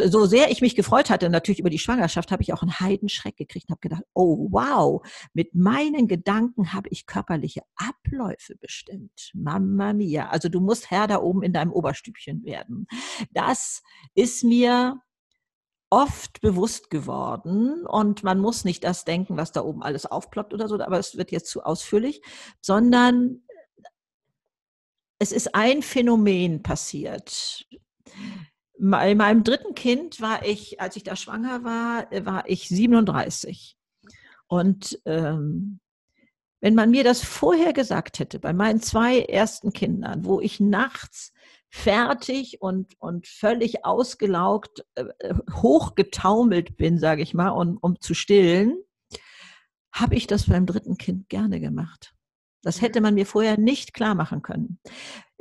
[0.01, 2.81] also so sehr ich mich gefreut hatte, natürlich über die Schwangerschaft, habe ich auch einen
[2.81, 9.31] Heidenschreck gekriegt und habe gedacht, oh wow, mit meinen Gedanken habe ich körperliche Abläufe bestimmt.
[9.35, 10.31] Mama mia.
[10.31, 12.87] Also du musst Herr da oben in deinem Oberstübchen werden.
[13.33, 13.83] Das
[14.15, 15.01] ist mir
[15.91, 20.67] oft bewusst geworden und man muss nicht das denken, was da oben alles aufploppt oder
[20.67, 22.23] so, aber es wird jetzt zu ausführlich,
[22.63, 23.43] sondern
[25.19, 27.67] es ist ein Phänomen passiert
[28.91, 33.77] bei meinem dritten Kind war ich, als ich da schwanger war, äh, war ich 37.
[34.49, 35.79] Und ähm,
[36.61, 41.33] wenn man mir das vorher gesagt hätte, bei meinen zwei ersten Kindern, wo ich nachts
[41.71, 48.15] fertig und, und völlig ausgelaugt, äh, äh hochgetaumelt bin, sage ich mal, um, um zu
[48.15, 48.77] stillen,
[49.93, 52.15] habe ich das beim dritten Kind gerne gemacht.
[52.63, 54.79] Das hätte man mir vorher nicht klar machen können.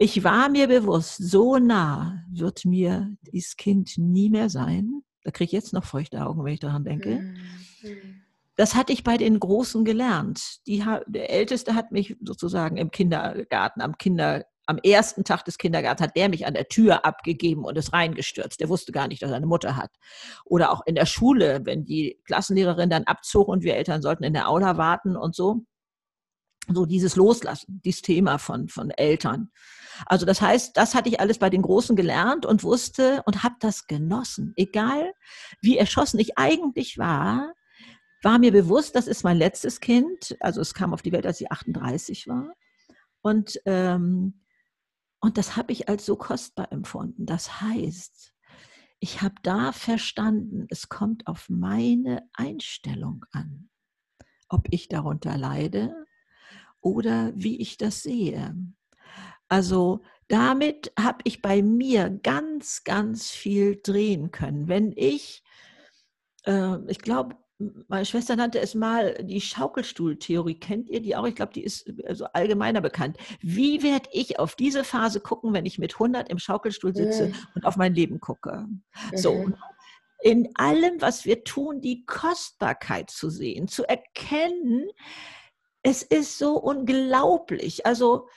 [0.03, 5.03] Ich war mir bewusst, so nah wird mir dieses Kind nie mehr sein.
[5.23, 7.19] Da kriege ich jetzt noch feuchte Augen, wenn ich daran denke.
[7.83, 8.23] Mhm.
[8.55, 10.65] das hatte ich bei den Großen gelernt.
[10.65, 16.07] Die, der Älteste hat mich sozusagen im Kindergarten, am Kinder, am ersten Tag des Kindergartens
[16.07, 18.59] hat der mich an der Tür abgegeben und ist reingestürzt.
[18.59, 19.91] Der wusste gar nicht, dass er eine Mutter hat.
[20.45, 24.33] Oder auch in der Schule, wenn die Klassenlehrerin dann abzog und wir Eltern sollten in
[24.33, 25.63] der Aula warten und so.
[26.73, 29.51] So dieses Loslassen, dieses Thema von, von Eltern.
[30.05, 33.55] Also das heißt, das hatte ich alles bei den Großen gelernt und wusste und habe
[33.59, 34.53] das genossen.
[34.55, 35.13] Egal
[35.61, 37.53] wie erschossen ich eigentlich war,
[38.23, 40.35] war mir bewusst, das ist mein letztes Kind.
[40.39, 42.53] Also es kam auf die Welt, als ich 38 war.
[43.21, 44.41] Und, ähm,
[45.19, 47.25] und das habe ich als so kostbar empfunden.
[47.25, 48.33] Das heißt,
[48.99, 53.69] ich habe da verstanden, es kommt auf meine Einstellung an,
[54.47, 56.05] ob ich darunter leide
[56.81, 58.55] oder wie ich das sehe.
[59.51, 64.69] Also damit habe ich bei mir ganz, ganz viel drehen können.
[64.69, 65.43] Wenn ich,
[66.45, 67.35] äh, ich glaube,
[67.89, 70.57] meine Schwester nannte es mal die Schaukelstuhltheorie.
[70.57, 71.27] Kennt ihr die auch?
[71.27, 73.17] Ich glaube, die ist also allgemeiner bekannt.
[73.41, 77.35] Wie werde ich auf diese Phase gucken, wenn ich mit 100 im Schaukelstuhl sitze mhm.
[77.55, 78.67] und auf mein Leben gucke?
[78.67, 78.83] Mhm.
[79.17, 79.51] So.
[80.23, 84.87] In allem, was wir tun, die Kostbarkeit zu sehen, zu erkennen,
[85.83, 87.85] es ist so unglaublich.
[87.85, 88.29] Also,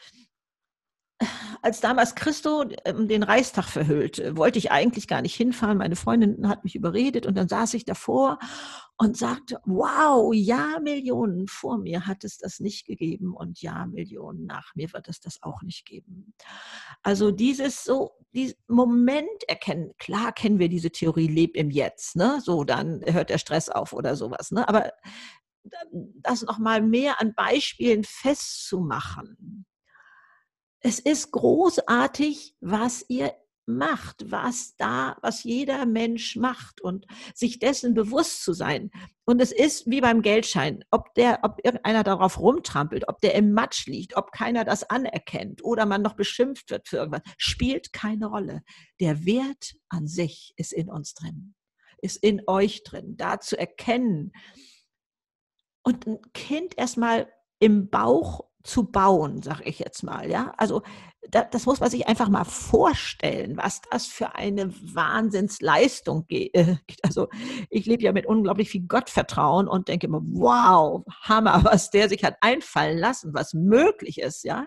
[1.63, 5.79] als damals Christo ähm, den Reichstag verhüllt, wollte ich eigentlich gar nicht hinfahren.
[5.79, 8.39] Meine Freundin hat mich überredet und dann saß ich davor
[8.99, 14.47] und sagte, wow, ja, Millionen vor mir hat es das nicht gegeben und ja, Millionen
[14.47, 16.35] nach mir wird es das auch nicht geben.
[17.03, 22.41] Also dieses so, diesen Moment erkennen, klar kennen wir diese Theorie, leb im Jetzt, ne?
[22.43, 24.69] So, dann hört der Stress auf oder sowas, ne?
[24.69, 24.93] Aber
[25.95, 29.65] das nochmal mehr an Beispielen festzumachen
[30.85, 33.35] es ist großartig, was ihr
[33.67, 38.91] macht, was da, was jeder Mensch macht und sich dessen bewusst zu sein.
[39.25, 43.55] Und es ist wie beim Geldschein, ob der, ob irgendeiner darauf rumtrampelt, ob der im
[43.55, 48.27] Matsch liegt, ob keiner das anerkennt oder man noch beschimpft wird für irgendwas, spielt keine
[48.27, 48.63] Rolle.
[49.01, 51.55] Der Wert an sich ist in uns drin,
[52.03, 54.33] ist in euch drin, da zu erkennen.
[55.83, 60.31] Und ein Kind erstmal im Bauch zu bauen, sag ich jetzt mal.
[60.31, 60.83] Ja, also
[61.31, 66.55] da, das muss man sich einfach mal vorstellen, was das für eine Wahnsinnsleistung geht.
[66.55, 67.29] Äh, also
[67.71, 72.25] ich lebe ja mit unglaublich viel Gottvertrauen und denke immer, wow, Hammer, was der sich
[72.25, 74.67] hat einfallen lassen, was möglich ist, ja.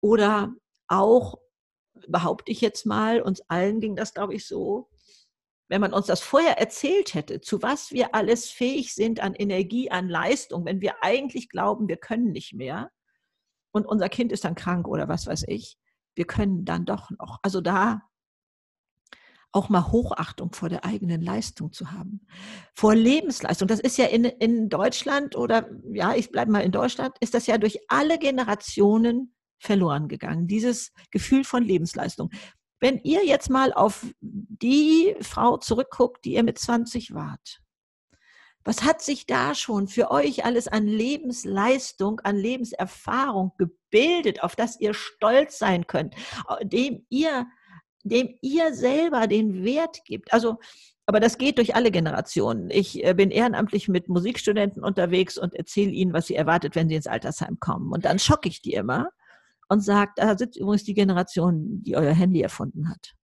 [0.00, 0.52] Oder
[0.88, 1.36] auch
[2.08, 4.88] behaupte ich jetzt mal, uns allen ging das, glaube ich, so,
[5.68, 9.90] wenn man uns das vorher erzählt hätte, zu was wir alles fähig sind an Energie,
[9.90, 12.90] an Leistung, wenn wir eigentlich glauben, wir können nicht mehr,
[13.76, 15.78] und unser Kind ist dann krank oder was weiß ich,
[16.14, 17.38] wir können dann doch noch.
[17.42, 18.02] Also da
[19.52, 22.26] auch mal Hochachtung vor der eigenen Leistung zu haben.
[22.74, 23.68] Vor Lebensleistung.
[23.68, 27.46] Das ist ja in, in Deutschland oder ja, ich bleibe mal in Deutschland, ist das
[27.46, 30.46] ja durch alle Generationen verloren gegangen.
[30.46, 32.30] Dieses Gefühl von Lebensleistung.
[32.80, 37.62] Wenn ihr jetzt mal auf die Frau zurückguckt, die ihr mit 20 wart,
[38.66, 44.80] was hat sich da schon für euch alles an Lebensleistung, an Lebenserfahrung gebildet, auf das
[44.80, 46.14] ihr stolz sein könnt,
[46.62, 47.46] dem ihr,
[48.02, 50.32] dem ihr selber den Wert gibt?
[50.32, 50.58] Also,
[51.06, 52.68] aber das geht durch alle Generationen.
[52.70, 56.96] Ich äh, bin ehrenamtlich mit Musikstudenten unterwegs und erzähle ihnen, was sie erwartet, wenn sie
[56.96, 57.92] ins Altersheim kommen.
[57.92, 59.10] Und dann schocke ich die immer
[59.68, 63.14] und sage, da sitzt übrigens die Generation, die euer Handy erfunden hat.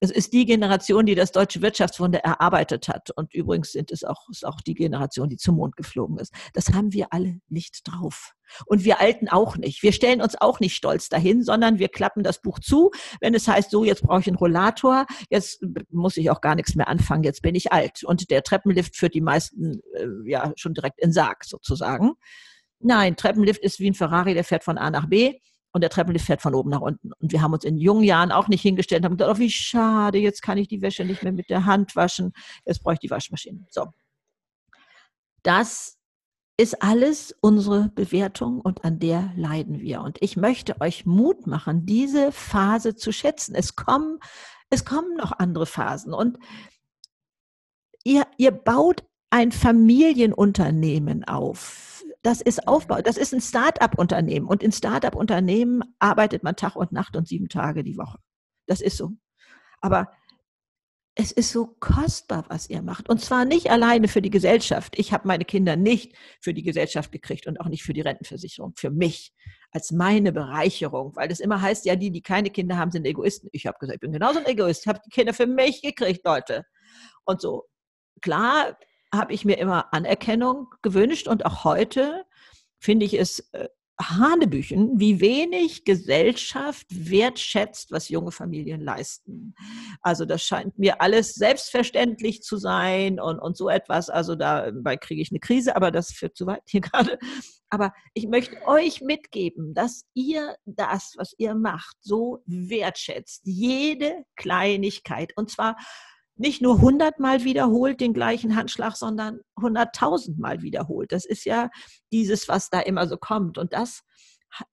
[0.00, 3.10] Es ist die Generation, die das deutsche Wirtschaftswunder erarbeitet hat.
[3.10, 6.32] Und übrigens sind es auch, ist auch die Generation, die zum Mond geflogen ist.
[6.54, 8.34] Das haben wir alle nicht drauf.
[8.66, 9.82] Und wir Alten auch nicht.
[9.82, 12.90] Wir stellen uns auch nicht stolz dahin, sondern wir klappen das Buch zu,
[13.20, 16.74] wenn es heißt, so, jetzt brauche ich einen Rollator, jetzt muss ich auch gar nichts
[16.74, 18.02] mehr anfangen, jetzt bin ich alt.
[18.04, 22.14] Und der Treppenlift führt die meisten äh, ja schon direkt in Sarg sozusagen.
[22.80, 25.38] Nein, Treppenlift ist wie ein Ferrari, der fährt von A nach B
[25.72, 27.12] und der Treppenlift fährt von oben nach unten.
[27.12, 29.50] Und wir haben uns in jungen Jahren auch nicht hingestellt und haben gedacht, oh, wie
[29.50, 32.32] schade, jetzt kann ich die Wäsche nicht mehr mit der Hand waschen,
[32.64, 33.66] jetzt brauche ich die Waschmaschine.
[33.70, 33.86] So.
[35.42, 35.96] Das
[36.56, 40.02] ist alles unsere Bewertung und an der leiden wir.
[40.02, 43.54] Und ich möchte euch Mut machen, diese Phase zu schätzen.
[43.54, 44.18] Es kommen,
[44.68, 46.38] es kommen noch andere Phasen und
[48.04, 54.46] ihr, ihr baut ein Familienunternehmen auf das ist Aufbau, das ist ein Start-up-Unternehmen.
[54.46, 58.18] Und in Start-up-Unternehmen arbeitet man Tag und Nacht und sieben Tage die Woche.
[58.66, 59.12] Das ist so.
[59.80, 60.10] Aber
[61.14, 63.08] es ist so kostbar, was ihr macht.
[63.08, 64.98] Und zwar nicht alleine für die Gesellschaft.
[64.98, 68.74] Ich habe meine Kinder nicht für die Gesellschaft gekriegt und auch nicht für die Rentenversicherung.
[68.76, 69.32] Für mich
[69.72, 71.16] als meine Bereicherung.
[71.16, 73.48] Weil das immer heißt, ja, die, die keine Kinder haben, sind Egoisten.
[73.52, 74.82] Ich habe gesagt, ich bin genauso ein Egoist.
[74.82, 76.64] Ich habe die Kinder für mich gekriegt, Leute.
[77.24, 77.64] Und so.
[78.22, 78.76] Klar,
[79.12, 82.24] habe ich mir immer Anerkennung gewünscht und auch heute
[82.78, 83.68] finde ich es äh,
[84.00, 89.54] Hanebüchen, wie wenig Gesellschaft wertschätzt, was junge Familien leisten.
[90.00, 94.08] Also das scheint mir alles selbstverständlich zu sein und, und so etwas.
[94.08, 97.18] Also dabei kriege ich eine Krise, aber das führt zu weit hier gerade.
[97.68, 103.42] Aber ich möchte euch mitgeben, dass ihr das, was ihr macht, so wertschätzt.
[103.44, 105.32] Jede Kleinigkeit.
[105.36, 105.76] Und zwar
[106.40, 111.12] nicht nur hundertmal wiederholt den gleichen Handschlag, sondern hunderttausendmal wiederholt.
[111.12, 111.68] Das ist ja
[112.12, 113.58] dieses, was da immer so kommt.
[113.58, 114.00] Und das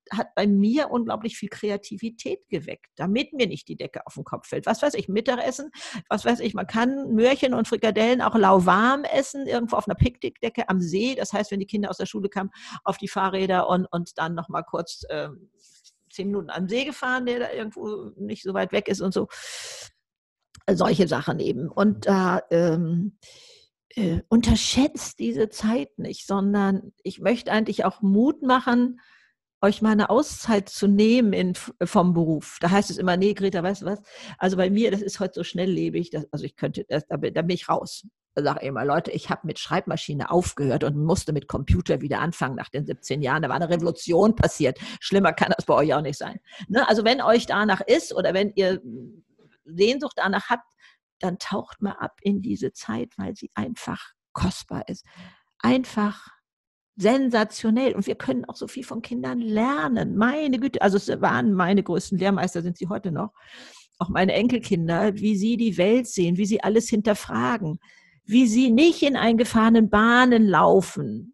[0.09, 4.47] hat, bei mir unglaublich viel Kreativität geweckt, damit mir nicht die Decke auf den Kopf
[4.47, 4.65] fällt.
[4.65, 5.69] Was weiß ich, Mittagessen,
[6.07, 10.69] was weiß ich, man kann Möhrchen und Frikadellen auch lauwarm essen, irgendwo auf einer Picknickdecke
[10.69, 11.15] am See.
[11.15, 12.49] Das heißt, wenn die Kinder aus der Schule kamen,
[12.85, 15.51] auf die Fahrräder und, und dann nochmal kurz ähm,
[16.09, 19.27] zehn Minuten am See gefahren, der da irgendwo nicht so weit weg ist und so
[20.73, 21.69] solche Sachen eben.
[21.69, 23.17] Und da ähm,
[23.95, 28.99] äh, unterschätzt diese Zeit nicht, sondern ich möchte eigentlich auch Mut machen,
[29.61, 32.57] euch mal eine Auszeit zu nehmen in, vom Beruf.
[32.61, 34.01] Da heißt es immer, nee, Greta, weißt du was?
[34.37, 37.41] Also bei mir, das ist heute so schnelllebig, dass, also ich könnte, das, da, da
[37.41, 38.05] bin ich raus.
[38.35, 42.19] Da sage ich immer, Leute, ich habe mit Schreibmaschine aufgehört und musste mit Computer wieder
[42.19, 43.41] anfangen nach den 17 Jahren.
[43.41, 44.77] Da war eine Revolution passiert.
[44.99, 46.39] Schlimmer kann das bei euch auch nicht sein.
[46.67, 46.87] Ne?
[46.87, 48.79] Also wenn euch danach ist oder wenn ihr
[49.67, 50.71] Sehnsucht danach habt,
[51.19, 55.05] dann taucht mal ab in diese Zeit, weil sie einfach kostbar ist.
[55.59, 56.27] Einfach
[56.95, 57.95] sensationell.
[57.95, 60.17] Und wir können auch so viel von Kindern lernen.
[60.17, 63.33] Meine Güte, also es waren meine größten Lehrmeister, sind sie heute noch.
[63.99, 67.79] Auch meine Enkelkinder, wie sie die Welt sehen, wie sie alles hinterfragen,
[68.25, 71.33] wie sie nicht in eingefahrenen Bahnen laufen,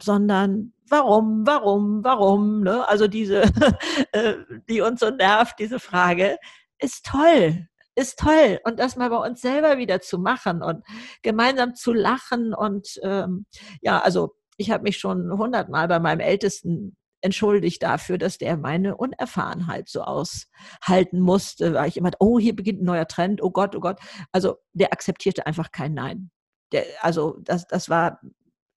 [0.00, 2.86] sondern warum, warum, warum, ne?
[2.88, 3.42] Also diese,
[4.12, 4.34] äh,
[4.68, 6.38] die uns so nervt, diese Frage
[6.84, 8.60] ist toll, ist toll.
[8.64, 10.84] Und das mal bei uns selber wieder zu machen und
[11.22, 12.54] gemeinsam zu lachen.
[12.54, 13.46] Und ähm,
[13.80, 18.96] ja, also ich habe mich schon hundertmal bei meinem Ältesten entschuldigt dafür, dass der meine
[18.96, 23.74] Unerfahrenheit so aushalten musste, weil ich immer, oh, hier beginnt ein neuer Trend, oh Gott,
[23.74, 23.98] oh Gott.
[24.30, 26.30] Also der akzeptierte einfach kein Nein.
[26.72, 28.20] Der, also das, das war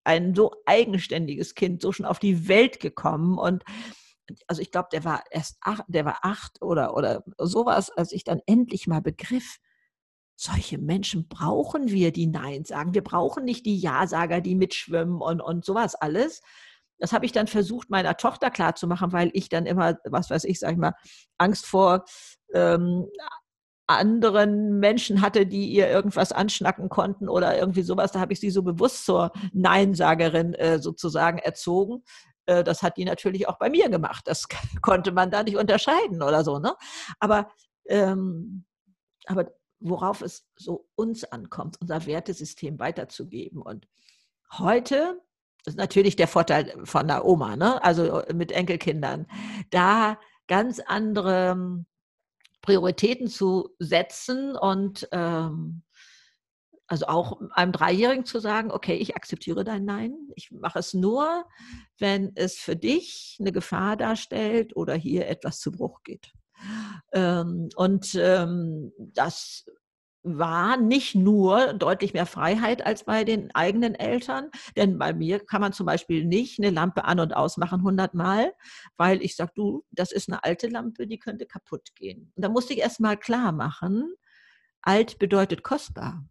[0.05, 3.63] ein so eigenständiges Kind, so schon auf die Welt gekommen und
[4.47, 8.23] also ich glaube, der war erst acht, der war acht oder, oder sowas, als ich
[8.23, 9.57] dann endlich mal begriff,
[10.35, 12.93] solche Menschen brauchen wir, die Nein sagen.
[12.93, 16.41] Wir brauchen nicht die Ja-Sager, die mitschwimmen und, und sowas alles.
[16.99, 20.59] Das habe ich dann versucht, meiner Tochter klarzumachen, weil ich dann immer, was weiß ich,
[20.59, 20.93] sag ich mal,
[21.37, 22.05] Angst vor
[22.53, 23.07] ähm,
[23.87, 28.11] anderen Menschen hatte, die ihr irgendwas anschnacken konnten oder irgendwie sowas.
[28.11, 32.03] Da habe ich sie so bewusst zur Neinsagerin äh, sozusagen erzogen.
[32.47, 34.23] Äh, das hat die natürlich auch bei mir gemacht.
[34.25, 34.47] Das
[34.81, 36.57] konnte man da nicht unterscheiden oder so.
[36.57, 36.75] Ne?
[37.19, 37.51] Aber,
[37.85, 38.65] ähm,
[39.27, 43.61] aber worauf es so uns ankommt, unser Wertesystem weiterzugeben.
[43.61, 43.87] Und
[44.57, 45.21] heute
[45.65, 47.83] ist natürlich der Vorteil von der Oma, ne?
[47.83, 49.27] also äh, mit Enkelkindern,
[49.69, 51.85] da ganz andere
[52.61, 55.83] Prioritäten zu setzen und ähm,
[56.87, 60.15] also auch einem Dreijährigen zu sagen, okay, ich akzeptiere dein Nein.
[60.35, 61.45] Ich mache es nur,
[61.99, 66.31] wenn es für dich eine Gefahr darstellt oder hier etwas zu Bruch geht.
[67.11, 69.65] Ähm, und ähm, das
[70.23, 75.61] war nicht nur deutlich mehr Freiheit als bei den eigenen Eltern, denn bei mir kann
[75.61, 78.51] man zum Beispiel nicht eine Lampe an und ausmachen hundertmal,
[78.97, 82.31] weil ich sage, du, das ist eine alte Lampe, die könnte kaputt gehen.
[82.35, 84.13] Und da musste ich erst mal klar machen,
[84.81, 86.25] alt bedeutet kostbar.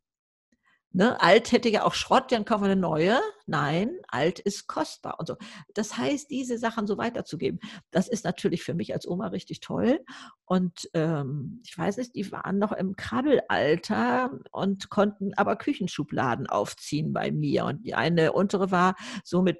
[0.96, 3.20] Ne, alt hätte ja auch Schrott, dann kaufen wir eine neue.
[3.44, 5.36] Nein, alt ist kostbar und so.
[5.74, 10.00] Das heißt, diese Sachen so weiterzugeben, das ist natürlich für mich als Oma richtig toll.
[10.46, 17.12] Und ähm, ich weiß nicht, die waren noch im Krabbelalter und konnten aber Küchenschubladen aufziehen
[17.12, 17.66] bei mir.
[17.66, 19.58] Und die eine untere war so mit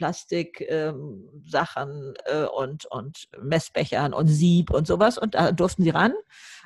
[0.00, 5.18] Plastiksachen ähm, äh, und, und Messbechern und Sieb und sowas.
[5.18, 6.14] Und da durften sie ran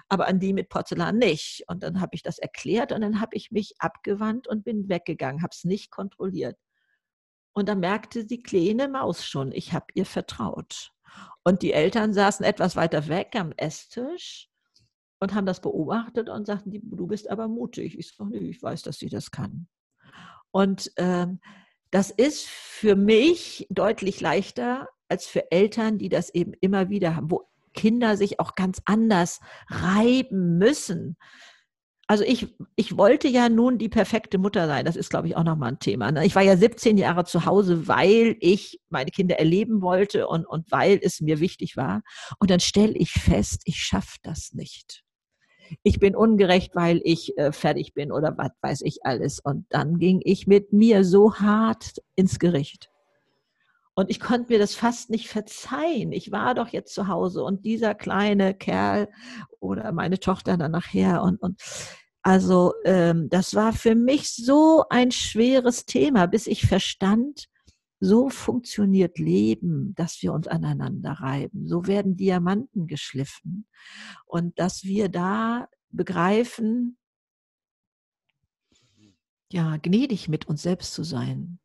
[0.08, 1.64] aber an die mit Porzellan nicht.
[1.68, 5.42] Und dann habe ich das erklärt und dann habe ich mich abgewandt und bin weggegangen,
[5.42, 6.56] habe es nicht kontrolliert.
[7.52, 10.92] Und dann merkte die kleine Maus schon, ich habe ihr vertraut.
[11.44, 14.48] Und die Eltern saßen etwas weiter weg am Esstisch
[15.20, 17.98] und haben das beobachtet und sagten, du bist aber mutig.
[17.98, 19.68] Ich sage, nee, ich weiß, dass sie das kann.
[20.50, 21.40] Und ähm,
[21.94, 27.30] das ist für mich deutlich leichter als für Eltern, die das eben immer wieder haben,
[27.30, 27.42] wo
[27.72, 29.38] Kinder sich auch ganz anders
[29.68, 31.16] reiben müssen.
[32.08, 34.84] Also ich, ich wollte ja nun die perfekte Mutter sein.
[34.84, 36.10] Das ist, glaube ich, auch nochmal ein Thema.
[36.10, 36.26] Ne?
[36.26, 40.72] Ich war ja 17 Jahre zu Hause, weil ich meine Kinder erleben wollte und, und
[40.72, 42.02] weil es mir wichtig war.
[42.40, 45.03] Und dann stelle ich fest, ich schaffe das nicht.
[45.82, 49.40] Ich bin ungerecht, weil ich äh, fertig bin oder was weiß ich alles.
[49.40, 52.90] Und dann ging ich mit mir so hart ins Gericht.
[53.94, 56.12] Und ich konnte mir das fast nicht verzeihen.
[56.12, 59.08] Ich war doch jetzt zu Hause und dieser kleine Kerl
[59.60, 61.60] oder meine Tochter dann nachher und, und
[62.22, 67.48] also ähm, das war für mich so ein schweres Thema, bis ich verstand,
[68.04, 71.66] so funktioniert Leben, dass wir uns aneinander reiben.
[71.66, 73.66] So werden Diamanten geschliffen.
[74.26, 76.98] Und dass wir da begreifen,
[79.50, 81.58] ja, gnädig mit uns selbst zu sein.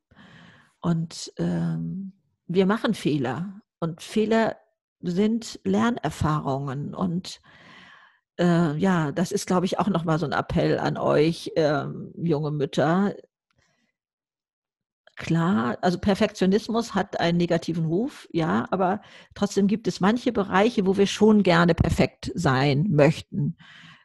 [0.79, 2.13] Und ähm,
[2.47, 3.61] wir machen Fehler.
[3.79, 4.55] Und Fehler
[5.01, 6.95] sind Lernerfahrungen.
[6.95, 7.41] Und
[8.39, 11.85] äh, ja, das ist, glaube ich, auch nochmal so ein Appell an euch, äh,
[12.15, 13.13] junge Mütter
[15.20, 19.01] klar, also Perfektionismus hat einen negativen Ruf, ja, aber
[19.36, 23.55] trotzdem gibt es manche Bereiche, wo wir schon gerne perfekt sein möchten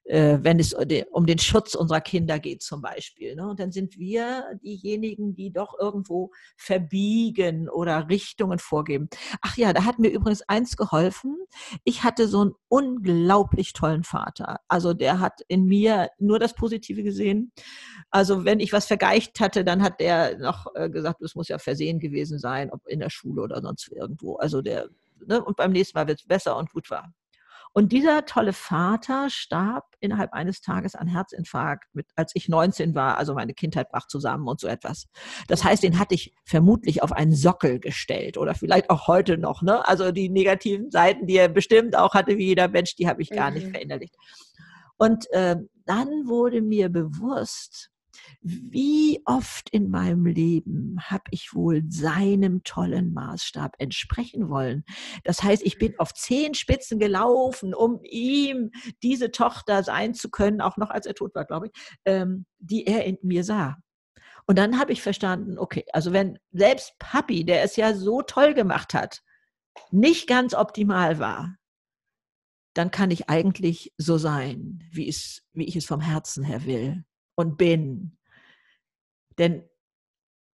[0.05, 0.75] äh, wenn es
[1.11, 3.35] um den Schutz unserer Kinder geht zum Beispiel.
[3.35, 3.49] Ne?
[3.49, 9.09] Und dann sind wir diejenigen, die doch irgendwo verbiegen oder Richtungen vorgeben.
[9.41, 11.37] Ach ja, da hat mir übrigens eins geholfen.
[11.85, 14.61] Ich hatte so einen unglaublich tollen Vater.
[14.69, 17.53] Also der hat in mir nur das Positive gesehen.
[18.11, 21.59] Also wenn ich was vergeicht hatte, dann hat der noch äh, gesagt, es muss ja
[21.59, 24.37] versehen gewesen sein, ob in der Schule oder sonst irgendwo.
[24.37, 24.89] Also der,
[25.27, 25.43] ne?
[25.43, 27.13] und beim nächsten Mal wird es besser und gut war.
[27.77, 33.18] Und dieser tolle Vater starb innerhalb eines Tages an Herzinfarkt, mit, als ich 19 war.
[33.18, 35.09] Also meine Kindheit brach zusammen und so etwas.
[35.49, 39.61] Das heißt, den hatte ich vermutlich auf einen Sockel gestellt oder vielleicht auch heute noch.
[39.61, 39.87] Ne?
[39.89, 43.31] Also die negativen Seiten, die er bestimmt auch hatte, wie jeder Mensch, die habe ich
[43.31, 43.72] gar nicht mhm.
[43.72, 44.14] verinnerlicht.
[44.97, 47.91] Und äh, dann wurde mir bewusst,
[48.41, 54.85] wie oft in meinem Leben habe ich wohl seinem tollen Maßstab entsprechen wollen?
[55.25, 58.71] Das heißt, ich bin auf zehn Spitzen gelaufen, um ihm
[59.03, 61.73] diese Tochter sein zu können, auch noch als er tot war, glaube ich,
[62.05, 63.79] ähm, die er in mir sah.
[64.47, 68.53] Und dann habe ich verstanden, okay, also wenn selbst Papi, der es ja so toll
[68.53, 69.23] gemacht hat,
[69.91, 71.57] nicht ganz optimal war,
[72.75, 77.05] dann kann ich eigentlich so sein, wie, es, wie ich es vom Herzen her will
[77.35, 78.16] und bin.
[79.39, 79.64] Denn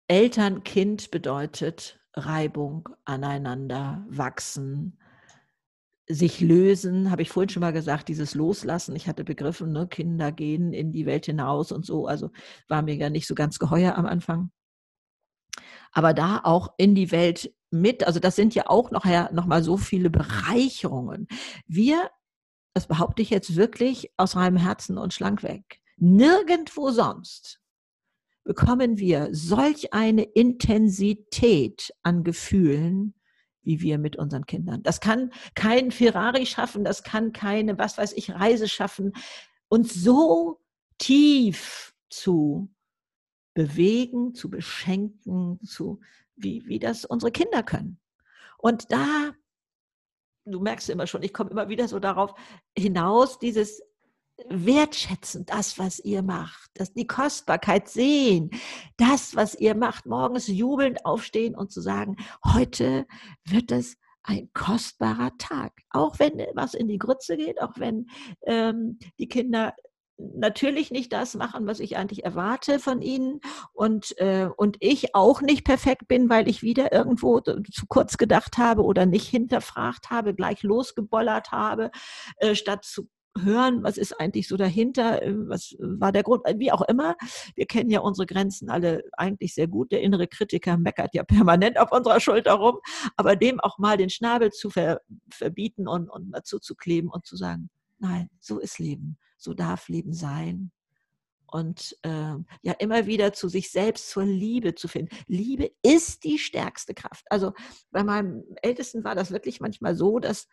[0.07, 4.97] Eltern-Kind bedeutet Reibung, aneinander wachsen,
[6.07, 8.95] sich lösen, habe ich vorhin schon mal gesagt, dieses Loslassen.
[8.95, 12.32] Ich hatte begriffen, ne, Kinder gehen in die Welt hinaus und so, also
[12.67, 14.51] war mir ja nicht so ganz geheuer am Anfang.
[15.91, 19.63] Aber da auch in die Welt mit, also das sind ja auch nachher noch mal
[19.63, 21.27] so viele Bereicherungen.
[21.67, 22.09] Wir,
[22.73, 27.60] das behaupte ich jetzt wirklich aus reinem Herzen und schlank weg, nirgendwo sonst
[28.43, 33.14] bekommen wir solch eine Intensität an Gefühlen,
[33.62, 34.82] wie wir mit unseren Kindern.
[34.82, 39.14] Das kann kein Ferrari schaffen, das kann keine, was weiß ich, Reise schaffen,
[39.68, 40.62] uns so
[40.97, 42.74] tief zu
[43.54, 46.00] bewegen, zu beschenken, zu,
[46.36, 48.00] wie, wie das unsere Kinder können.
[48.58, 49.34] Und da,
[50.45, 52.34] du merkst immer schon, ich komme immer wieder so darauf
[52.76, 53.82] hinaus, dieses
[54.48, 58.52] wertschätzen, das, was ihr macht, dass die Kostbarkeit sehen,
[58.98, 62.16] das, was ihr macht, morgens jubelnd aufstehen und zu sagen,
[62.46, 63.06] heute
[63.46, 65.74] wird es ein kostbarer Tag.
[65.90, 68.08] Auch wenn was in die Grütze geht, auch wenn
[68.46, 69.74] ähm, die Kinder
[70.20, 73.40] natürlich nicht das machen, was ich eigentlich erwarte von ihnen
[73.74, 78.58] und, äh, und ich auch nicht perfekt bin, weil ich wieder irgendwo zu kurz gedacht
[78.58, 81.92] habe oder nicht hinterfragt habe, gleich losgebollert habe,
[82.38, 86.71] äh, statt zu hören, was ist eigentlich so dahinter, äh, was war der Grund, wie
[86.71, 87.15] auch immer.
[87.55, 89.91] Wir kennen ja unsere Grenzen alle eigentlich sehr gut.
[89.91, 92.80] Der innere Kritiker meckert ja permanent auf unserer Schulter rum,
[93.15, 97.25] aber dem auch mal den Schnabel zu ver verbieten und, und dazu zu kleben und
[97.25, 97.69] zu sagen,
[97.99, 100.71] nein, so ist Leben, so darf Leben sein.
[101.51, 105.15] Und äh, ja, immer wieder zu sich selbst, zur Liebe zu finden.
[105.25, 107.25] Liebe ist die stärkste Kraft.
[107.32, 107.53] Also
[107.89, 110.47] bei meinem Ältesten war das wirklich manchmal so, dass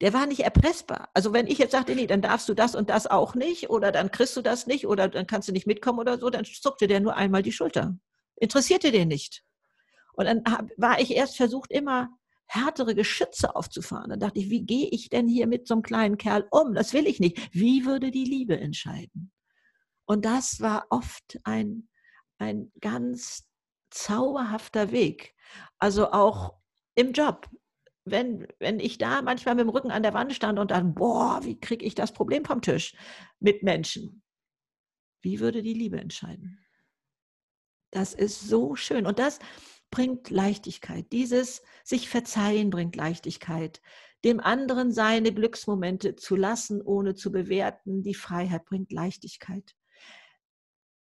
[0.00, 1.08] der war nicht erpressbar.
[1.14, 3.90] Also wenn ich jetzt sagte, nee, dann darfst du das und das auch nicht oder
[3.90, 6.86] dann kriegst du das nicht oder dann kannst du nicht mitkommen oder so, dann zuckte
[6.86, 7.98] der nur einmal die Schulter.
[8.36, 9.42] Interessierte den nicht.
[10.12, 10.42] Und dann
[10.76, 12.10] war ich erst versucht, immer
[12.46, 14.10] härtere Geschütze aufzufahren.
[14.10, 16.74] Dann dachte ich, wie gehe ich denn hier mit so einem kleinen Kerl um?
[16.74, 17.50] Das will ich nicht.
[17.52, 19.32] Wie würde die Liebe entscheiden?
[20.06, 21.88] Und das war oft ein,
[22.38, 23.46] ein ganz
[23.90, 25.34] zauberhafter Weg.
[25.78, 26.54] Also auch
[26.94, 27.48] im Job
[28.10, 31.40] wenn, wenn ich da manchmal mit dem Rücken an der Wand stand und dann, boah,
[31.42, 32.94] wie kriege ich das Problem vom Tisch
[33.40, 34.22] mit Menschen?
[35.22, 36.64] Wie würde die Liebe entscheiden?
[37.90, 39.06] Das ist so schön.
[39.06, 39.38] Und das
[39.90, 41.10] bringt Leichtigkeit.
[41.12, 43.80] Dieses sich verzeihen bringt Leichtigkeit.
[44.24, 48.02] dem anderen seine Glücksmomente zu lassen, ohne zu bewerten.
[48.02, 49.76] Die Freiheit bringt Leichtigkeit.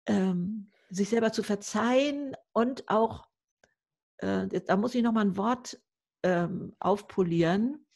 [0.06, 3.26] Ähm, sich selber zu verzeihen und auch,
[4.18, 5.80] äh, da muss ich nochmal ein Wort
[6.26, 7.86] ähm, aufpolieren,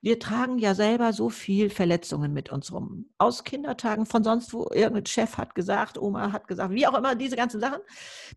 [0.00, 3.10] wir tragen ja selber so viel Verletzungen mit uns rum.
[3.18, 7.16] Aus Kindertagen, von sonst wo irgendein Chef hat gesagt, Oma hat gesagt, wie auch immer,
[7.16, 7.80] diese ganzen Sachen,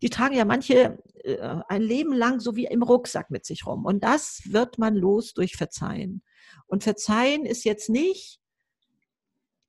[0.02, 3.84] die tragen ja manche äh, ein Leben lang so wie im Rucksack mit sich rum.
[3.84, 6.22] Und das wird man los durch Verzeihen.
[6.66, 8.40] Und Verzeihen ist jetzt nicht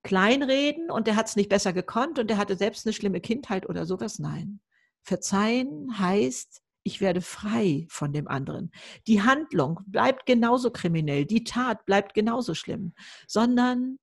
[0.02, 3.70] kleinreden und der hat es nicht besser gekonnt und der hatte selbst eine schlimme Kindheit
[3.70, 4.18] oder sowas.
[4.18, 4.62] Nein.
[5.04, 8.72] Verzeihen heißt, ich werde frei von dem anderen.
[9.08, 12.94] Die Handlung bleibt genauso kriminell, die Tat bleibt genauso schlimm,
[13.28, 14.00] sondern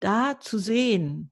[0.00, 1.30] da zu sehen,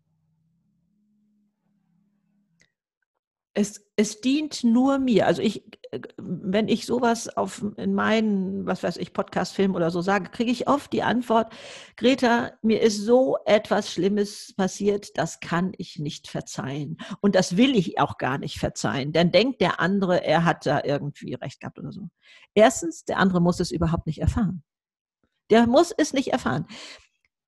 [3.54, 5.26] es, es dient nur mir.
[5.26, 5.64] Also ich,
[6.16, 10.68] wenn ich sowas auf in meinen, was weiß ich, Podcast-Film oder so sage, kriege ich
[10.68, 11.52] oft die Antwort,
[11.96, 16.98] Greta, mir ist so etwas Schlimmes passiert, das kann ich nicht verzeihen.
[17.20, 19.12] Und das will ich auch gar nicht verzeihen.
[19.12, 22.08] Dann denkt der andere, er hat da irgendwie recht gehabt oder so.
[22.54, 24.64] Erstens, der andere muss es überhaupt nicht erfahren.
[25.50, 26.66] Der muss es nicht erfahren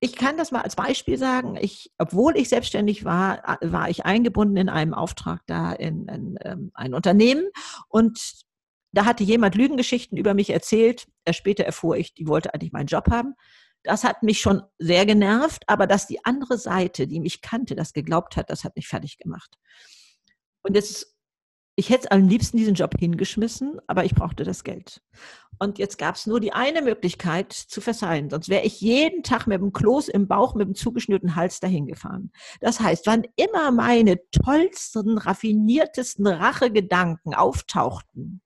[0.06, 1.56] ich kann das mal als Beispiel sagen.
[1.60, 6.38] Ich, obwohl ich selbstständig war, war ich eingebunden in einem Auftrag da in, in, in
[6.42, 7.44] ähm, ein Unternehmen
[7.88, 8.46] und
[8.92, 11.06] da hatte jemand Lügengeschichten über mich erzählt.
[11.30, 13.34] Später erfuhr ich, die wollte eigentlich meinen Job haben.
[13.82, 17.92] Das hat mich schon sehr genervt, aber dass die andere Seite, die mich kannte, das
[17.92, 19.58] geglaubt hat, das hat mich fertig gemacht.
[20.62, 21.15] Und jetzt
[21.76, 25.02] ich hätte am liebsten diesen Job hingeschmissen, aber ich brauchte das Geld.
[25.58, 28.30] Und jetzt gab es nur die eine Möglichkeit zu verzeihen.
[28.30, 31.86] Sonst wäre ich jeden Tag mit dem Kloß im Bauch, mit dem zugeschnürten Hals dahin
[31.86, 32.32] gefahren.
[32.60, 38.40] Das heißt, wann immer meine tollsten, raffiniertesten Rachegedanken auftauchten,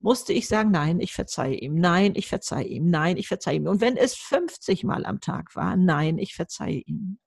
[0.00, 3.66] musste ich sagen, nein, ich verzeihe ihm, nein, ich verzeihe ihm, nein, ich verzeihe ihm.
[3.66, 7.18] Und wenn es 50 Mal am Tag war, nein, ich verzeihe ihm.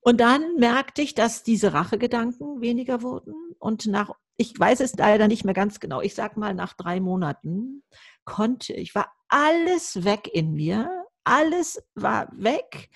[0.00, 3.34] Und dann merkte ich, dass diese Rachegedanken weniger wurden.
[3.58, 7.00] Und nach, ich weiß es leider nicht mehr ganz genau, ich sag mal nach drei
[7.00, 7.82] Monaten
[8.24, 12.90] konnte, ich war alles weg in mir, alles war weg.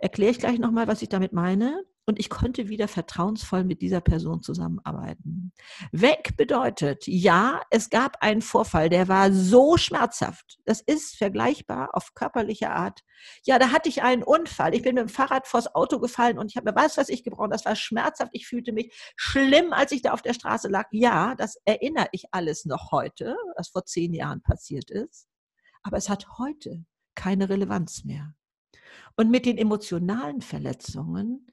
[0.00, 4.00] Erkläre ich gleich nochmal, was ich damit meine und ich konnte wieder vertrauensvoll mit dieser
[4.00, 5.52] Person zusammenarbeiten.
[5.92, 10.58] Weg bedeutet, ja, es gab einen Vorfall, der war so schmerzhaft.
[10.64, 13.02] Das ist vergleichbar auf körperliche Art.
[13.44, 14.74] Ja, da hatte ich einen Unfall.
[14.74, 17.22] Ich bin mit dem Fahrrad vors Auto gefallen und ich habe mir was, was ich
[17.22, 17.52] gebraucht.
[17.52, 18.32] Das war schmerzhaft.
[18.34, 20.88] Ich fühlte mich schlimm, als ich da auf der Straße lag.
[20.90, 25.28] Ja, das erinnere ich alles noch heute, was vor zehn Jahren passiert ist.
[25.84, 26.84] Aber es hat heute
[27.14, 28.34] keine Relevanz mehr.
[29.14, 31.46] Und mit den emotionalen Verletzungen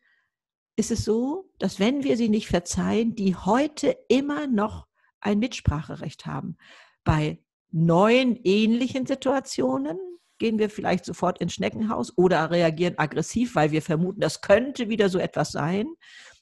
[0.78, 4.88] ist es so, dass wenn wir sie nicht verzeihen, die heute immer noch
[5.20, 6.56] ein Mitspracherecht haben.
[7.04, 7.40] Bei
[7.72, 9.98] neuen ähnlichen Situationen
[10.38, 15.10] gehen wir vielleicht sofort ins Schneckenhaus oder reagieren aggressiv, weil wir vermuten, das könnte wieder
[15.10, 15.88] so etwas sein.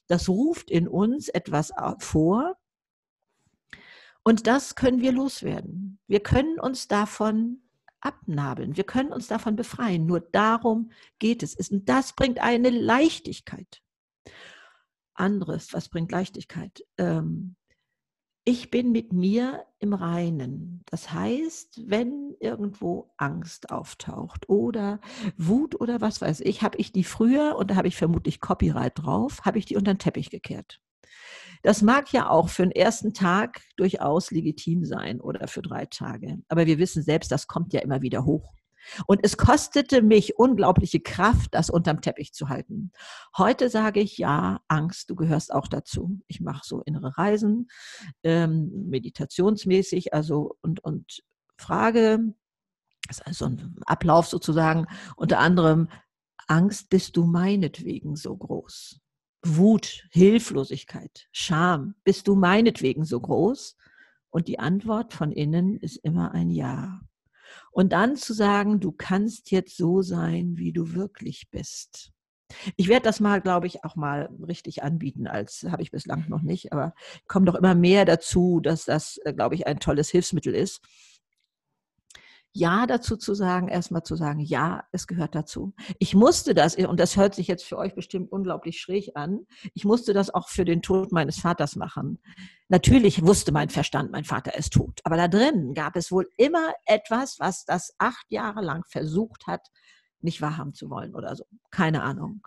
[0.06, 2.56] Das ruft in uns etwas vor.
[4.22, 5.98] Und das können wir loswerden.
[6.06, 7.62] Wir können uns davon
[8.00, 8.76] abnabeln.
[8.76, 10.04] Wir können uns davon befreien.
[10.04, 11.54] Nur darum geht es.
[11.70, 13.82] Und das bringt eine Leichtigkeit
[15.14, 16.84] anderes, was bringt Leichtigkeit.
[16.98, 17.56] Ähm,
[18.48, 20.82] ich bin mit mir im Reinen.
[20.86, 25.00] Das heißt, wenn irgendwo Angst auftaucht oder
[25.36, 28.92] Wut oder was weiß ich, habe ich die früher, und da habe ich vermutlich Copyright
[28.94, 30.80] drauf, habe ich die unter den Teppich gekehrt.
[31.62, 36.38] Das mag ja auch für den ersten Tag durchaus legitim sein oder für drei Tage.
[36.48, 38.54] Aber wir wissen selbst, das kommt ja immer wieder hoch.
[39.06, 42.92] Und es kostete mich unglaubliche Kraft, das unterm Teppich zu halten.
[43.36, 46.20] Heute sage ich, ja, Angst, du gehörst auch dazu.
[46.26, 47.68] Ich mache so innere Reisen,
[48.22, 51.22] ähm, meditationsmäßig, also und, und
[51.56, 52.34] frage,
[53.08, 55.88] das ist also ein Ablauf sozusagen, unter anderem,
[56.48, 59.00] Angst bist du meinetwegen so groß.
[59.44, 63.76] Wut, Hilflosigkeit, Scham, bist du meinetwegen so groß?
[64.30, 67.00] Und die Antwort von innen ist immer ein Ja.
[67.76, 72.10] Und dann zu sagen, du kannst jetzt so sein, wie du wirklich bist.
[72.76, 76.40] Ich werde das mal, glaube ich, auch mal richtig anbieten, als habe ich bislang noch
[76.40, 76.94] nicht, aber
[77.28, 80.80] kommt doch immer mehr dazu, dass das, äh, glaube ich, ein tolles Hilfsmittel ist.
[82.58, 85.74] Ja dazu zu sagen, erstmal zu sagen, ja, es gehört dazu.
[85.98, 89.40] Ich musste das, und das hört sich jetzt für euch bestimmt unglaublich schräg an,
[89.74, 92.18] ich musste das auch für den Tod meines Vaters machen.
[92.68, 96.72] Natürlich wusste mein Verstand, mein Vater ist tot, aber da drin gab es wohl immer
[96.86, 99.68] etwas, was das acht Jahre lang versucht hat,
[100.20, 101.44] nicht wahrhaben zu wollen oder so.
[101.70, 102.46] Keine Ahnung.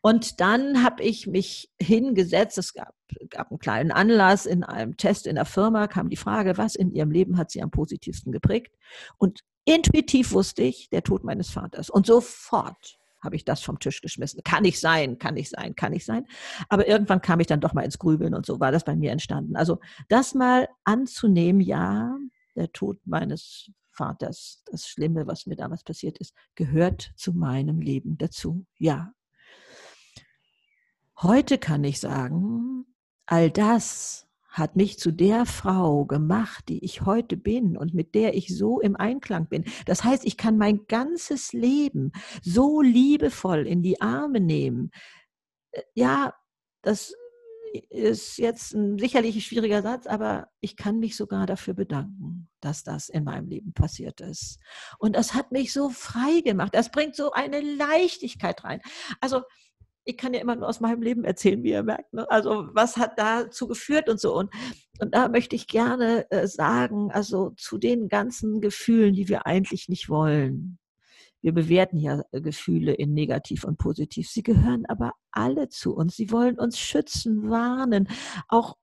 [0.00, 2.58] Und dann habe ich mich hingesetzt.
[2.58, 2.94] Es gab,
[3.30, 6.92] gab einen kleinen Anlass in einem Test in der Firma, kam die Frage, was in
[6.92, 8.74] ihrem Leben hat sie am positivsten geprägt?
[9.18, 11.90] Und intuitiv wusste ich, der Tod meines Vaters.
[11.90, 14.40] Und sofort habe ich das vom Tisch geschmissen.
[14.44, 16.26] Kann ich sein, kann ich sein, kann ich sein.
[16.68, 19.10] Aber irgendwann kam ich dann doch mal ins Grübeln und so war das bei mir
[19.10, 19.56] entstanden.
[19.56, 22.16] Also das mal anzunehmen, ja,
[22.54, 28.18] der Tod meines Vaters, das Schlimme, was mir damals passiert ist, gehört zu meinem Leben
[28.18, 28.66] dazu.
[28.78, 29.12] Ja.
[31.20, 32.84] Heute kann ich sagen,
[33.24, 38.34] all das hat mich zu der Frau gemacht, die ich heute bin und mit der
[38.34, 39.64] ich so im Einklang bin.
[39.84, 44.90] Das heißt, ich kann mein ganzes Leben so liebevoll in die Arme nehmen.
[45.72, 46.34] Äh, ja,
[46.80, 47.14] das
[47.78, 53.08] ist jetzt ein sicherlich schwieriger Satz, aber ich kann mich sogar dafür bedanken, dass das
[53.08, 54.58] in meinem Leben passiert ist.
[54.98, 56.74] Und das hat mich so frei gemacht.
[56.74, 58.80] Das bringt so eine Leichtigkeit rein.
[59.20, 59.42] Also
[60.04, 62.12] ich kann ja immer nur aus meinem Leben erzählen, wie ihr merkt.
[62.12, 62.30] Ne?
[62.30, 64.34] Also was hat dazu geführt und so.
[64.36, 64.52] Und,
[65.00, 69.88] und da möchte ich gerne äh, sagen, also zu den ganzen Gefühlen, die wir eigentlich
[69.88, 70.78] nicht wollen,
[71.42, 74.28] wir bewerten ja äh, Gefühle in negativ und positiv.
[74.28, 76.16] Sie gehören aber alle zu uns.
[76.16, 78.08] Sie wollen uns schützen, warnen.
[78.48, 78.76] Auch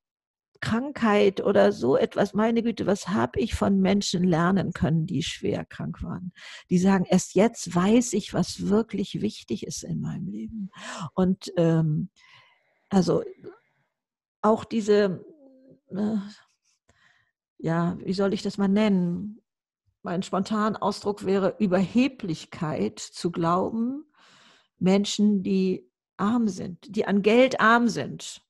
[0.64, 5.66] Krankheit oder so etwas, meine Güte, was habe ich von Menschen lernen können, die schwer
[5.66, 6.32] krank waren?
[6.70, 10.72] Die sagen, erst jetzt weiß ich, was wirklich wichtig ist in meinem Leben.
[11.16, 12.10] Und ähm,
[12.90, 13.24] also
[14.42, 15.26] auch diese,
[15.90, 16.16] äh,
[17.58, 19.43] ja, wie soll ich das mal nennen?
[20.04, 24.06] Mein spontaner Ausdruck wäre Überheblichkeit zu glauben,
[24.78, 28.42] Menschen, die arm sind, die an Geld arm sind.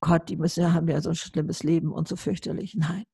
[0.00, 2.74] Gott, die müssen, haben ja so ein schlimmes Leben und so fürchterlich.
[2.74, 3.04] Nein,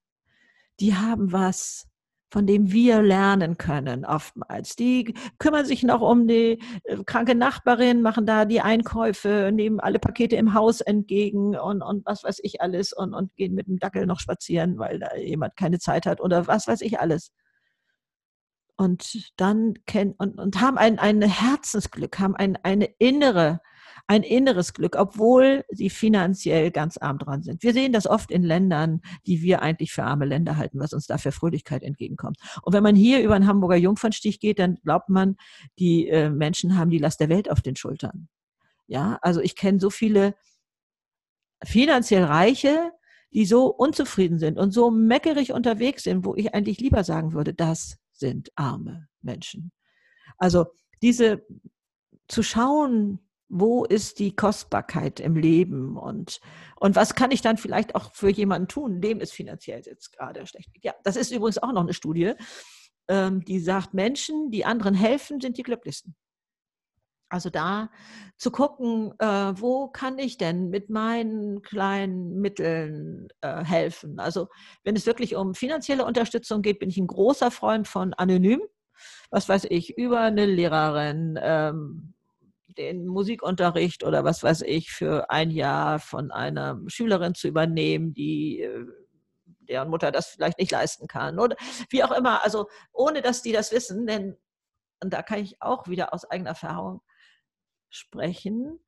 [0.81, 1.89] die haben was,
[2.31, 4.77] von dem wir lernen können oftmals.
[4.77, 9.99] Die kümmern sich noch um die äh, kranke Nachbarin, machen da die Einkäufe, nehmen alle
[9.99, 13.79] Pakete im Haus entgegen und, und was weiß ich alles und, und gehen mit dem
[13.79, 17.33] Dackel noch spazieren, weil da jemand keine Zeit hat oder was weiß ich alles
[18.77, 23.61] und dann kennen und, und haben ein, ein Herzensglück, haben ein, eine innere,
[24.07, 27.63] ein inneres Glück, obwohl sie finanziell ganz arm dran sind.
[27.63, 31.07] Wir sehen das oft in Ländern, die wir eigentlich für arme Länder halten, was uns
[31.07, 32.39] da für Fröhlichkeit entgegenkommt.
[32.63, 35.37] Und wenn man hier über den Hamburger Jungfernstich geht, dann glaubt man,
[35.79, 38.29] die äh, Menschen haben die Last der Welt auf den Schultern.
[38.87, 40.35] Ja, also ich kenne so viele
[41.65, 42.91] finanziell Reiche,
[43.33, 47.55] die so unzufrieden sind und so meckerig unterwegs sind, wo ich eigentlich lieber sagen würde,
[47.55, 49.73] das sind arme Menschen.
[50.39, 50.67] Also
[51.03, 51.45] diese
[52.29, 53.19] zu schauen,
[53.49, 56.41] wo ist die Kostbarkeit im Leben und,
[56.77, 60.47] und was kann ich dann vielleicht auch für jemanden tun, dem es finanziell jetzt gerade
[60.47, 60.85] schlecht geht.
[60.85, 62.33] Ja, das ist übrigens auch noch eine Studie,
[63.09, 66.15] ähm, die sagt, Menschen, die anderen helfen, sind die glücklichsten.
[67.33, 67.89] Also da
[68.37, 74.21] zu gucken, äh, wo kann ich denn mit meinen kleinen Mitteln äh, helfen.
[74.21, 74.49] Also
[74.85, 78.61] wenn es wirklich um finanzielle Unterstützung geht, bin ich ein großer Freund von Anonym.
[79.31, 82.13] Was weiß ich, über eine Lehrerin, ähm,
[82.77, 88.61] den Musikunterricht oder was weiß ich für ein Jahr von einer Schülerin zu übernehmen, die
[88.61, 88.85] äh,
[89.61, 91.57] deren Mutter das vielleicht nicht leisten kann oder
[91.89, 92.45] wie auch immer.
[92.45, 94.37] Also ohne dass die das wissen, denn
[95.03, 97.03] und da kann ich auch wieder aus eigener Erfahrung
[97.95, 98.79] sprechen.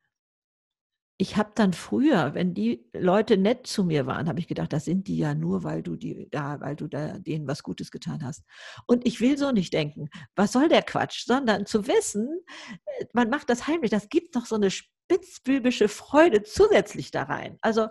[1.16, 4.84] Ich habe dann früher, wenn die Leute nett zu mir waren, habe ich gedacht, das
[4.84, 8.24] sind die ja nur, weil du die da, weil du da denen was Gutes getan
[8.24, 8.42] hast.
[8.88, 12.40] Und ich will so nicht denken, was soll der Quatsch, sondern zu wissen,
[12.86, 17.58] äh, man macht das heimlich, das gibt noch so eine spitzbübische Freude zusätzlich da rein.
[17.60, 17.88] Also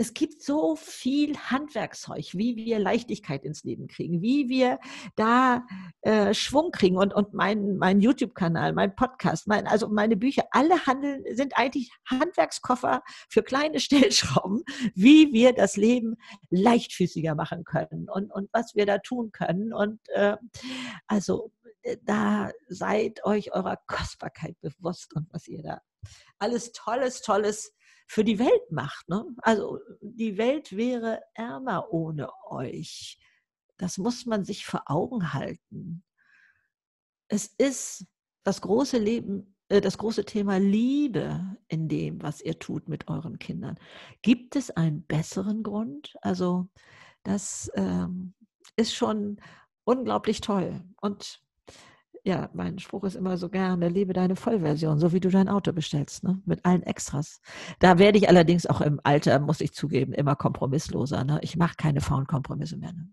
[0.00, 4.78] es gibt so viel Handwerkszeug, wie wir Leichtigkeit ins Leben kriegen, wie wir
[5.16, 5.66] da
[6.02, 6.96] äh, Schwung kriegen.
[6.96, 11.90] Und, und mein, mein YouTube-Kanal, mein Podcast, mein, also meine Bücher, alle handeln, sind eigentlich
[12.06, 14.62] Handwerkskoffer für kleine Stellschrauben,
[14.94, 16.16] wie wir das Leben
[16.50, 19.72] leichtfüßiger machen können und, und was wir da tun können.
[19.72, 20.36] Und äh,
[21.08, 21.50] also
[21.82, 25.80] äh, da seid euch eurer Kostbarkeit bewusst und was ihr da
[26.38, 27.74] alles Tolles, Tolles
[28.08, 29.08] für die Welt macht.
[29.08, 29.24] Ne?
[29.42, 33.18] Also die Welt wäre ärmer ohne euch.
[33.76, 36.02] Das muss man sich vor Augen halten.
[37.28, 38.06] Es ist
[38.44, 43.38] das große Leben, äh, das große Thema Liebe in dem, was ihr tut mit euren
[43.38, 43.78] Kindern.
[44.22, 46.16] Gibt es einen besseren Grund?
[46.22, 46.66] Also
[47.24, 48.32] das ähm,
[48.76, 49.38] ist schon
[49.84, 50.82] unglaublich toll.
[51.02, 51.42] Und
[52.28, 55.72] ja, mein Spruch ist immer so gerne, lebe deine Vollversion, so wie du dein Auto
[55.72, 56.42] bestellst, ne?
[56.44, 57.40] mit allen Extras.
[57.78, 61.24] Da werde ich allerdings auch im Alter, muss ich zugeben, immer kompromissloser.
[61.24, 61.38] Ne?
[61.40, 62.92] Ich mache keine faulen Kompromisse mehr.
[62.92, 63.08] Ne?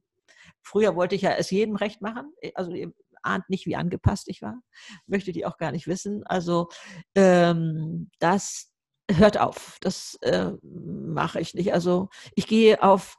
[0.61, 2.73] Früher wollte ich ja es jedem recht machen, also
[3.23, 4.59] ahnt nicht, wie angepasst ich war.
[5.07, 6.25] Möchte die auch gar nicht wissen.
[6.25, 6.67] Also
[7.15, 8.73] ähm, das
[9.09, 9.77] hört auf.
[9.79, 11.73] Das äh, mache ich nicht.
[11.73, 13.15] Also ich gehe auf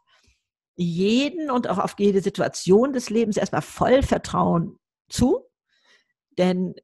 [0.77, 4.77] jeden und auch auf jede Situation des Lebens erstmal voll Vertrauen
[5.09, 5.47] zu.
[6.39, 6.75] Denn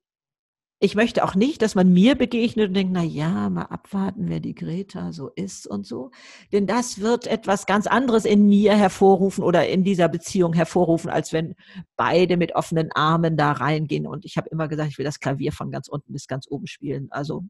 [0.84, 4.40] ich möchte auch nicht, dass man mir begegnet und denkt, na ja, mal abwarten, wer
[4.40, 6.10] die Greta so ist und so.
[6.50, 11.32] Denn das wird etwas ganz anderes in mir hervorrufen oder in dieser Beziehung hervorrufen, als
[11.32, 11.54] wenn
[11.94, 14.08] beide mit offenen Armen da reingehen.
[14.08, 16.66] Und ich habe immer gesagt, ich will das Klavier von ganz unten bis ganz oben
[16.66, 17.06] spielen.
[17.12, 17.44] Also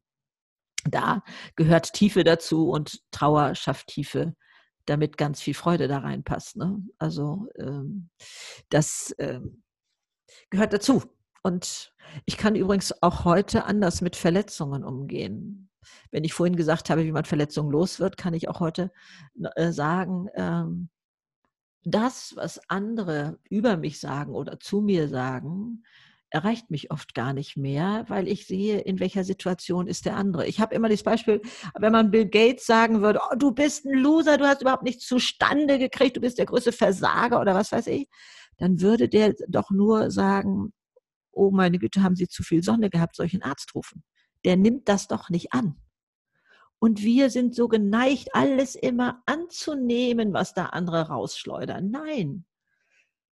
[0.85, 1.23] da
[1.57, 4.35] gehört Tiefe dazu und Trauer schafft Tiefe,
[4.85, 6.57] damit ganz viel Freude da reinpasst.
[6.57, 6.83] Ne?
[6.99, 8.11] Also ähm,
[8.69, 9.63] das ähm,
[10.51, 11.03] gehört dazu.
[11.43, 11.93] Und
[12.25, 15.69] ich kann übrigens auch heute anders mit Verletzungen umgehen.
[16.11, 18.93] Wenn ich vorhin gesagt habe, wie man Verletzungen los wird, kann ich auch heute
[19.57, 20.89] äh, sagen, ähm,
[21.85, 25.83] das, was andere über mich sagen oder zu mir sagen,
[26.31, 30.47] erreicht mich oft gar nicht mehr, weil ich sehe, in welcher Situation ist der andere.
[30.47, 31.43] Ich habe immer das Beispiel,
[31.79, 35.07] wenn man Bill Gates sagen würde, oh, du bist ein Loser, du hast überhaupt nichts
[35.07, 38.09] zustande gekriegt, du bist der größte Versager oder was weiß ich,
[38.57, 40.73] dann würde der doch nur sagen,
[41.33, 44.05] oh meine Güte, haben Sie zu viel Sonne gehabt, solchen Arzt rufen.
[44.45, 45.77] Der nimmt das doch nicht an.
[46.79, 51.91] Und wir sind so geneigt, alles immer anzunehmen, was da andere rausschleudern.
[51.91, 52.45] Nein.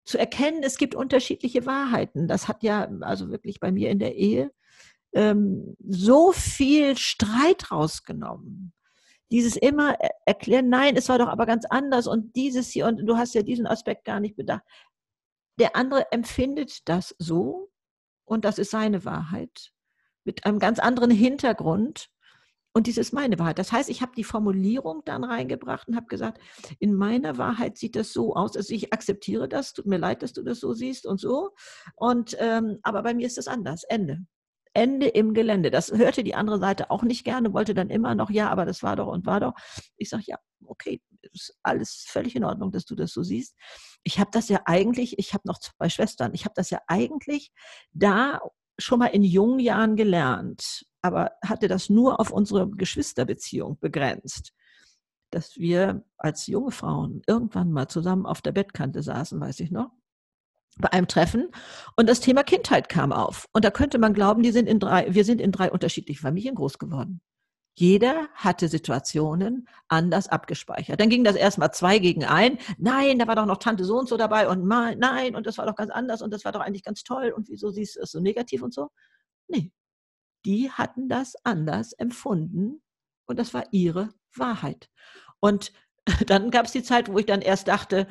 [0.03, 2.27] Zu erkennen, es gibt unterschiedliche Wahrheiten.
[2.27, 4.51] Das hat ja also wirklich bei mir in der Ehe
[5.13, 8.73] ähm, so viel Streit rausgenommen.
[9.31, 13.17] Dieses immer erklären, nein, es war doch aber ganz anders und dieses hier und du
[13.17, 14.63] hast ja diesen Aspekt gar nicht bedacht.
[15.59, 17.69] Der andere empfindet das so
[18.27, 19.71] und das ist seine Wahrheit
[20.25, 22.09] mit einem ganz anderen Hintergrund.
[22.73, 23.57] Und dies ist meine Wahrheit.
[23.57, 26.39] Das heißt, ich habe die Formulierung dann reingebracht und habe gesagt,
[26.77, 28.55] in meiner Wahrheit sieht das so aus.
[28.55, 31.55] Also ich akzeptiere das, tut mir leid, dass du das so siehst und so.
[31.95, 33.83] Und ähm, aber bei mir ist es anders.
[33.85, 34.27] Ende.
[34.77, 35.71] Ende im Gelände.
[35.71, 38.83] Das hörte die andere Seite auch nicht gerne, wollte dann immer noch, ja, aber das
[38.83, 39.53] war doch und war doch.
[39.97, 41.01] Ich sage, ja, okay,
[41.33, 43.55] ist alles völlig in Ordnung, dass du das so siehst.
[44.03, 47.51] Ich habe das ja eigentlich, ich habe noch zwei Schwestern, ich habe das ja eigentlich
[47.91, 48.39] da
[48.77, 54.51] schon mal in jungen Jahren gelernt, aber hatte das nur auf unsere Geschwisterbeziehung begrenzt.
[55.31, 59.89] Dass wir als junge Frauen irgendwann mal zusammen auf der Bettkante saßen, weiß ich noch,
[60.79, 61.49] bei einem Treffen
[61.95, 63.47] und das Thema Kindheit kam auf.
[63.53, 66.55] Und da könnte man glauben, die sind in drei, wir sind in drei unterschiedlichen Familien
[66.55, 67.21] groß geworden.
[67.79, 70.99] Jeder hatte Situationen anders abgespeichert.
[70.99, 72.57] Dann ging das erstmal zwei gegen ein.
[72.79, 75.59] Nein, da war doch noch Tante so und so dabei und mal, nein, und das
[75.59, 78.01] war doch ganz anders und das war doch eigentlich ganz toll und wieso siehst du
[78.01, 78.89] es so negativ und so?
[79.47, 79.71] Nee.
[80.43, 82.81] Die hatten das anders empfunden
[83.27, 84.89] und das war ihre Wahrheit.
[85.39, 85.71] Und
[86.25, 88.07] dann gab es die Zeit, wo ich dann erst dachte,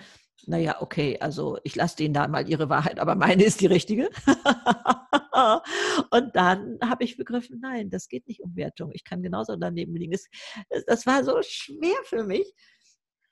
[0.47, 4.09] naja, okay, also ich lasse denen da mal ihre Wahrheit, aber meine ist die richtige.
[6.11, 8.91] und dann habe ich begriffen, nein, das geht nicht um Wertung.
[8.93, 10.13] Ich kann genauso daneben liegen.
[10.13, 10.29] Das,
[10.87, 12.55] das war so schwer für mich.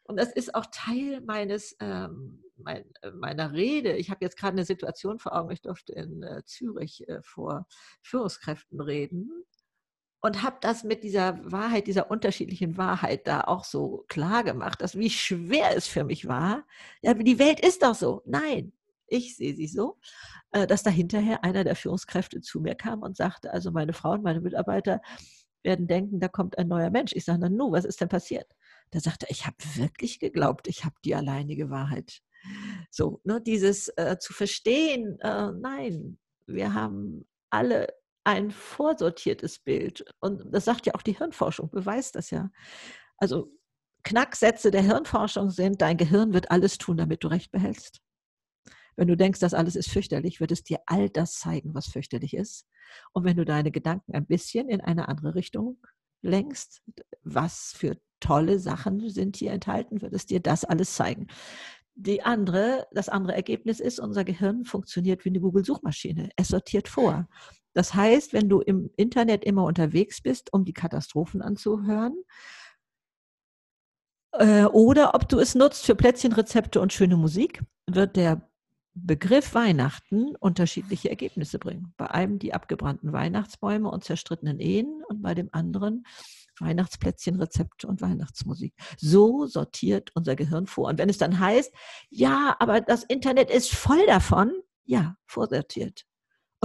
[0.03, 2.85] Und das ist auch Teil meines, ähm, mein,
[3.15, 3.97] meiner Rede.
[3.97, 5.53] Ich habe jetzt gerade eine Situation vor Augen.
[5.53, 7.67] Ich durfte in äh, Zürich äh, vor
[8.03, 9.31] Führungskräften reden
[10.25, 14.97] und habe das mit dieser Wahrheit, dieser unterschiedlichen Wahrheit da auch so klar gemacht, dass
[14.97, 16.65] wie schwer es für mich war.
[17.03, 18.23] Ja, die Welt ist doch so.
[18.25, 18.73] Nein,
[19.07, 19.99] ich sehe sie so,
[20.53, 24.13] äh, dass da hinterher einer der Führungskräfte zu mir kam und sagte, also meine Frau
[24.13, 25.03] und meine Mitarbeiter
[25.63, 27.13] werden denken, da kommt ein neuer Mensch.
[27.15, 28.51] Ich sage, dann, nu, was ist denn passiert?
[28.93, 32.23] Da sagte er, ich habe wirklich geglaubt, ich habe die alleinige Wahrheit.
[32.91, 36.17] So, ne, dieses äh, zu verstehen, äh, nein,
[36.47, 37.89] wir haben alle
[38.25, 40.05] ein vorsortiertes Bild.
[40.21, 42.51] Und das sagt ja auch die Hirnforschung, beweist das ja.
[43.19, 43.51] Also
[44.03, 48.01] Knacksätze der Hirnforschung sind, dein Gehirn wird alles tun, damit du recht behältst.
[48.97, 52.35] Wenn du denkst, das alles ist fürchterlich, wird es dir all das zeigen, was fürchterlich
[52.35, 52.67] ist.
[53.13, 55.79] Und wenn du deine Gedanken ein bisschen in eine andere Richtung
[56.23, 56.83] lenkst,
[57.23, 61.27] was für tolle Sachen sind hier enthalten, wird es dir das alles zeigen.
[61.97, 66.31] Die andere, das andere Ergebnis ist, unser Gehirn funktioniert wie eine Google-Suchmaschine.
[66.37, 67.29] Es sortiert vor.
[67.75, 72.15] Das heißt, wenn du im Internet immer unterwegs bist, um die Katastrophen anzuhören,
[74.33, 78.49] äh, oder ob du es nutzt für Plätzchenrezepte und schöne Musik, wird der
[78.95, 81.93] Begriff Weihnachten unterschiedliche Ergebnisse bringen.
[81.97, 86.07] Bei einem die abgebrannten Weihnachtsbäume und zerstrittenen Ehen und bei dem anderen
[86.61, 88.75] Weihnachtsplätzchenrezepte und Weihnachtsmusik.
[88.97, 90.89] So sortiert unser Gehirn vor.
[90.89, 91.73] Und wenn es dann heißt,
[92.09, 94.53] ja, aber das Internet ist voll davon,
[94.85, 96.05] ja, vorsortiert.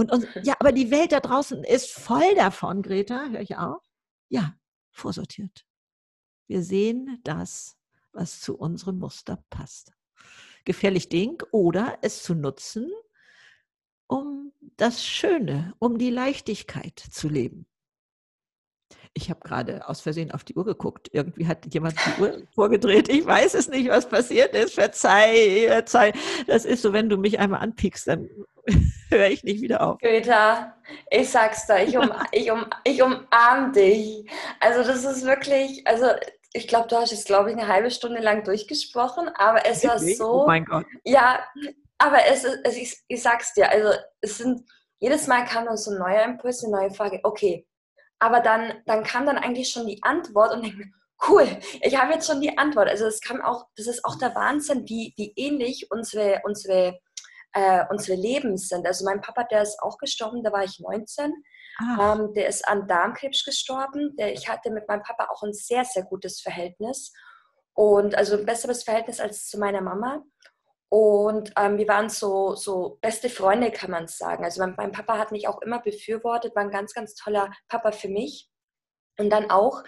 [0.00, 3.82] Und, und ja, aber die Welt da draußen ist voll davon, Greta, höre ich auch?
[4.30, 4.56] Ja,
[4.90, 5.66] vorsortiert.
[6.46, 7.76] Wir sehen das,
[8.12, 9.92] was zu unserem Muster passt.
[10.64, 12.90] Gefährlich Ding oder es zu nutzen,
[14.06, 17.66] um das Schöne, um die Leichtigkeit zu leben.
[19.12, 21.08] Ich habe gerade aus Versehen auf die Uhr geguckt.
[21.12, 23.08] Irgendwie hat jemand die Uhr vorgedreht.
[23.08, 24.74] Ich weiß es nicht, was passiert ist.
[24.74, 26.12] Verzeih, verzeih.
[26.46, 28.28] Das ist so, wenn du mich einmal anpiekst, dann
[29.10, 29.98] höre ich nicht wieder auf.
[29.98, 30.72] Goethe,
[31.10, 34.30] ich sag's dir, ich, um, ich, um, ich umarm dich.
[34.60, 36.06] Also das ist wirklich, also
[36.52, 39.98] ich glaube, du hast jetzt, glaube ich, eine halbe Stunde lang durchgesprochen, aber es war
[39.98, 40.44] so.
[40.44, 40.84] Oh mein Gott.
[41.04, 41.44] Ja,
[41.98, 43.90] aber es ist, ich, ich sag's dir, also
[44.20, 44.62] es sind,
[44.98, 47.66] jedes Mal kam dann so ein neuer Impuls, eine neue Frage, okay,
[48.20, 50.84] aber dann, dann kam dann eigentlich schon die Antwort und denke,
[51.28, 51.46] cool,
[51.80, 52.88] ich habe jetzt schon die Antwort.
[52.88, 56.98] Also es kam auch, das ist auch der Wahnsinn, wie, wie ähnlich unsere, unsere,
[57.52, 58.86] äh, unsere Leben sind.
[58.86, 61.32] Also mein Papa, der ist auch gestorben, da war ich 19.
[61.98, 64.14] Ähm, der ist an Darmkrebs gestorben.
[64.16, 67.12] Der, ich hatte mit meinem Papa auch ein sehr, sehr gutes Verhältnis.
[67.72, 70.22] Und also ein besseres Verhältnis als zu meiner Mama.
[70.90, 74.44] Und ähm, wir waren so, so beste Freunde, kann man sagen.
[74.44, 77.92] Also mein, mein, Papa hat mich auch immer befürwortet, war ein ganz, ganz toller Papa
[77.92, 78.50] für mich.
[79.16, 79.84] Und dann auch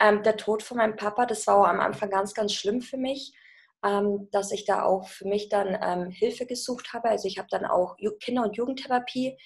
[0.00, 3.36] ähm, der Tod von meinem Papa, das war am Anfang ganz, ganz schlimm für mich,
[3.84, 7.10] ähm, dass ich da auch für mich dann ähm, Hilfe gesucht habe.
[7.10, 9.36] Also ich habe dann auch Kinder- und Jugendtherapie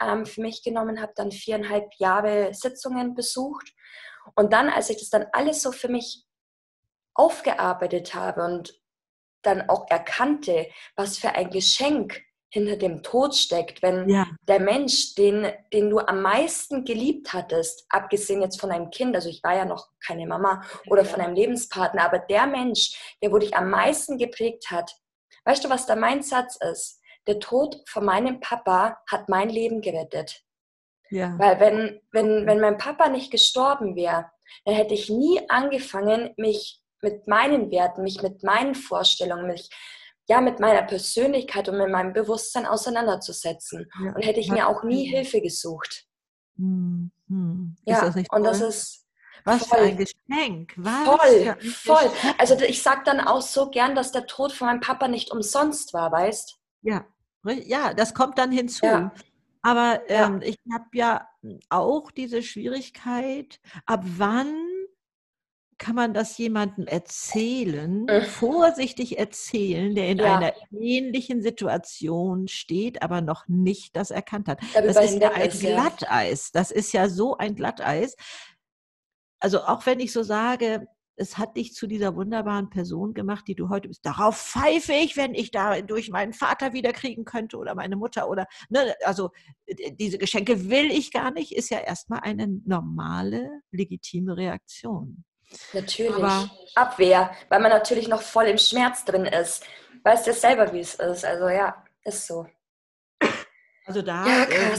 [0.00, 3.74] ähm, für mich genommen, habe dann viereinhalb Jahre Sitzungen besucht.
[4.36, 6.26] Und dann, als ich das dann alles so für mich
[7.14, 8.80] aufgearbeitet habe und
[9.42, 10.66] dann auch erkannte,
[10.96, 12.22] was für ein Geschenk
[12.52, 14.26] hinter dem Tod steckt, wenn ja.
[14.48, 19.28] der Mensch, den, den du am meisten geliebt hattest, abgesehen jetzt von einem Kind, also
[19.28, 23.38] ich war ja noch keine Mama oder von einem Lebenspartner, aber der Mensch, der wo
[23.38, 24.90] dich am meisten geprägt hat,
[25.44, 27.00] weißt du, was da mein Satz ist?
[27.28, 30.42] Der Tod von meinem Papa hat mein Leben gerettet.
[31.10, 31.36] Ja.
[31.38, 34.30] Weil wenn, wenn, wenn mein Papa nicht gestorben wäre,
[34.64, 39.70] dann hätte ich nie angefangen, mich mit meinen Werten, mich mit meinen Vorstellungen, mich
[40.28, 43.90] ja mit meiner Persönlichkeit und mit meinem Bewusstsein auseinanderzusetzen.
[44.02, 44.12] Ja.
[44.14, 46.06] Und hätte ich mir auch nie Hilfe gesucht.
[46.56, 47.76] Hm, hm.
[47.84, 49.06] Ja, das und das ist
[49.44, 49.78] was voll.
[49.78, 50.74] für ein Geschenk.
[50.76, 52.08] Was voll, ein voll.
[52.08, 52.34] Geschenk.
[52.38, 55.94] Also ich sage dann auch so gern, dass der Tod von meinem Papa nicht umsonst
[55.94, 56.58] war, weißt?
[56.82, 57.04] Ja,
[57.44, 58.84] ja, das kommt dann hinzu.
[58.84, 59.12] Ja.
[59.62, 60.48] Aber ähm, ja.
[60.48, 61.28] ich habe ja
[61.68, 64.54] auch diese Schwierigkeit, ab wann
[65.80, 68.20] kann man das jemandem erzählen, äh.
[68.20, 70.36] vorsichtig erzählen, der in ja.
[70.36, 74.60] einer ähnlichen Situation steht, aber noch nicht das erkannt hat.
[74.74, 76.52] das ist ja ein ist, Glatteis.
[76.52, 78.14] Das ist ja so ein Glatteis.
[79.40, 83.54] Also auch wenn ich so sage, es hat dich zu dieser wunderbaren Person gemacht, die
[83.54, 84.04] du heute bist.
[84.04, 88.46] Darauf pfeife ich, wenn ich da durch meinen Vater wiederkriegen könnte oder meine Mutter oder,
[88.68, 89.30] ne, also
[89.98, 95.24] diese Geschenke will ich gar nicht, ist ja erstmal eine normale, legitime Reaktion.
[95.72, 96.14] Natürlich.
[96.16, 99.64] Aber Abwehr, weil man natürlich noch voll im Schmerz drin ist.
[100.02, 101.24] Weißt ja selber, wie es ist.
[101.24, 102.46] Also ja, ist so.
[103.86, 104.78] Also da ja, äh,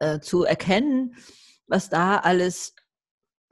[0.00, 1.16] äh, zu erkennen,
[1.66, 2.74] was da alles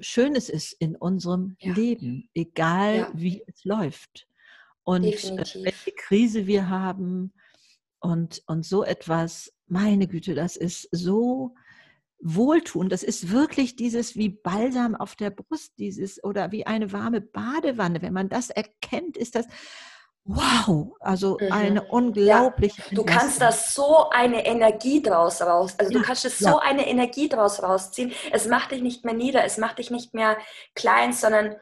[0.01, 1.73] Schönes ist in unserem ja.
[1.73, 3.11] Leben, egal ja.
[3.15, 4.27] wie es läuft.
[4.83, 7.33] Und äh, welche Krise wir haben
[8.01, 11.55] und, und so etwas, meine Güte, das ist so
[12.23, 12.89] Wohltun.
[12.89, 18.01] Das ist wirklich dieses wie Balsam auf der Brust, dieses oder wie eine warme Badewanne.
[18.01, 19.47] Wenn man das erkennt, ist das
[20.25, 21.53] wow, also mhm.
[21.53, 22.83] eine unglaubliche.
[22.91, 26.53] Ja, du kannst da so eine Energie draus raus, also ja, du kannst es ja.
[26.53, 28.13] so eine Energie draus rausziehen.
[28.31, 30.37] Es macht dich nicht mehr nieder, es macht dich nicht mehr
[30.75, 31.57] klein, sondern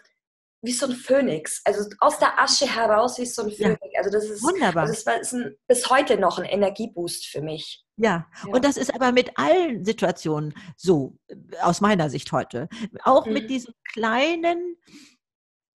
[0.62, 3.80] wie so ein Phönix, also aus der Asche heraus wie so ein Phönix.
[3.92, 4.00] Ja.
[4.00, 4.82] Also das ist wunderbar.
[4.82, 7.84] Also das ist ein, bis heute noch ein Energieboost für mich.
[7.96, 8.26] Ja.
[8.46, 8.52] ja.
[8.52, 11.16] und das ist aber mit allen Situationen so,
[11.62, 12.68] aus meiner Sicht heute.
[13.04, 13.32] Auch mhm.
[13.32, 14.76] mit diesen kleinen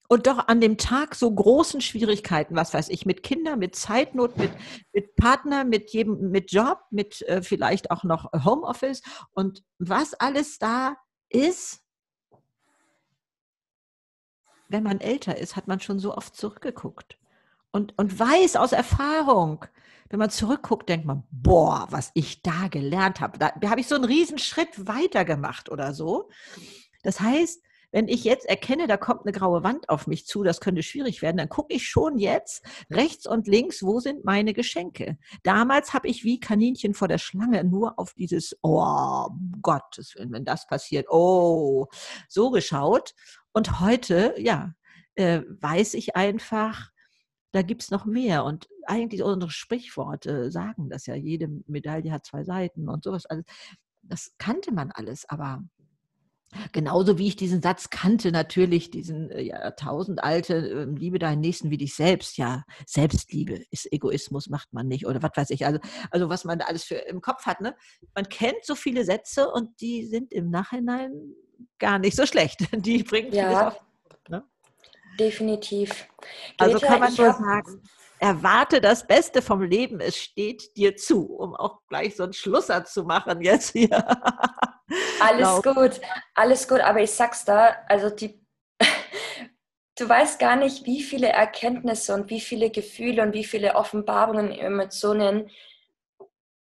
[0.08, 4.36] und doch an dem Tag so großen Schwierigkeiten, was weiß ich, mit Kindern, mit Zeitnot,
[4.36, 4.52] mit,
[4.92, 10.58] mit Partner, mit jedem, mit Job, mit äh, vielleicht auch noch Homeoffice und was alles
[10.58, 10.96] da
[11.30, 11.83] ist,
[14.74, 17.16] wenn man älter ist, hat man schon so oft zurückgeguckt
[17.70, 19.64] und, und weiß aus Erfahrung,
[20.10, 23.38] wenn man zurückguckt, denkt man, boah, was ich da gelernt habe.
[23.38, 26.28] Da, habe ich so einen riesen Schritt weiter gemacht oder so.
[27.04, 27.62] Das heißt,
[27.92, 31.22] wenn ich jetzt erkenne, da kommt eine graue Wand auf mich zu, das könnte schwierig
[31.22, 35.16] werden, dann gucke ich schon jetzt rechts und links, wo sind meine Geschenke.
[35.44, 40.66] Damals habe ich wie Kaninchen vor der Schlange nur auf dieses, oh Willen, wenn das
[40.66, 41.86] passiert, oh,
[42.28, 43.14] so geschaut.
[43.54, 44.74] Und heute, ja,
[45.14, 46.90] äh, weiß ich einfach,
[47.52, 48.44] da gibt es noch mehr.
[48.44, 53.44] Und eigentlich unsere Sprichworte sagen das ja, jede Medaille hat zwei Seiten und sowas alles.
[54.02, 55.62] Das kannte man alles, aber
[56.72, 61.78] Genauso wie ich diesen Satz kannte, natürlich diesen äh, Jahrtausendalte, äh, liebe deinen Nächsten wie
[61.78, 62.36] dich selbst.
[62.36, 65.66] Ja, Selbstliebe ist Egoismus, macht man nicht oder was weiß ich.
[65.66, 65.80] Also,
[66.10, 67.60] also was man da alles für im Kopf hat.
[67.60, 67.74] Ne?
[68.14, 71.34] Man kennt so viele Sätze und die sind im Nachhinein
[71.78, 72.60] gar nicht so schlecht.
[72.72, 73.80] Die bringen ja, auf,
[74.28, 74.44] ne?
[75.18, 76.06] Definitiv.
[76.58, 77.82] Also Greta, kann man nur sagen,
[78.18, 82.84] erwarte das Beste vom Leben, es steht dir zu, um auch gleich so einen Schlusser
[82.84, 83.90] zu machen jetzt hier.
[85.20, 85.74] Alles genau.
[85.74, 86.00] gut,
[86.34, 88.38] alles gut, aber ich sag's da, also die,
[89.98, 94.52] du weißt gar nicht, wie viele Erkenntnisse und wie viele Gefühle und wie viele Offenbarungen,
[94.52, 95.50] Emotionen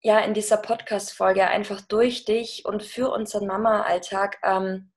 [0.02, 4.92] ja in dieser Podcast-Folge einfach durch dich und für unseren Mama-Alltag ähm,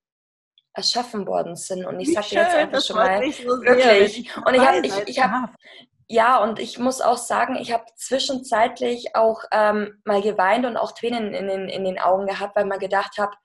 [0.75, 1.85] erschaffen worden sind.
[1.85, 4.35] Und ich sag dir jetzt einfach schon mal, so wirklich.
[4.45, 5.53] Und ich habe, ich, ich habe,
[6.09, 10.93] ja, und ich muss auch sagen, ich habe zwischenzeitlich auch ähm, mal geweint und auch
[10.93, 13.37] Tränen in den, in den Augen gehabt, weil man gedacht habe,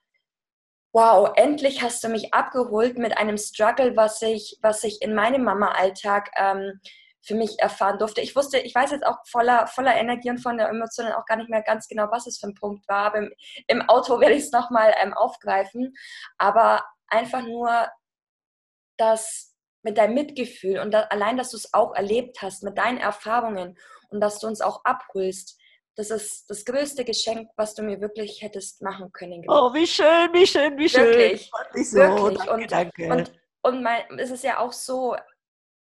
[0.92, 5.44] wow, endlich hast du mich abgeholt mit einem Struggle, was ich, was ich in meinem
[5.44, 6.80] Mama-Alltag ähm,
[7.22, 8.20] für mich erfahren durfte.
[8.20, 11.36] Ich wusste, ich weiß jetzt auch voller, voller Energie und von der Emotionen auch gar
[11.36, 13.32] nicht mehr ganz genau, was es für ein Punkt war, aber im,
[13.66, 15.94] im Auto werde ich es nochmal ähm, aufgreifen.
[16.38, 17.88] Aber einfach nur,
[18.96, 22.98] dass mit deinem Mitgefühl und da, allein, dass du es auch erlebt hast, mit deinen
[22.98, 23.78] Erfahrungen
[24.10, 25.58] und dass du uns auch abholst,
[25.96, 29.44] das ist das größte Geschenk, was du mir wirklich hättest machen können.
[29.48, 31.06] Oh, wie schön, wie schön, wie schön.
[31.06, 31.98] Wirklich, so.
[31.98, 32.38] wirklich.
[32.38, 33.08] Danke, und, danke.
[33.08, 35.16] und, und mein, es ist ja auch so,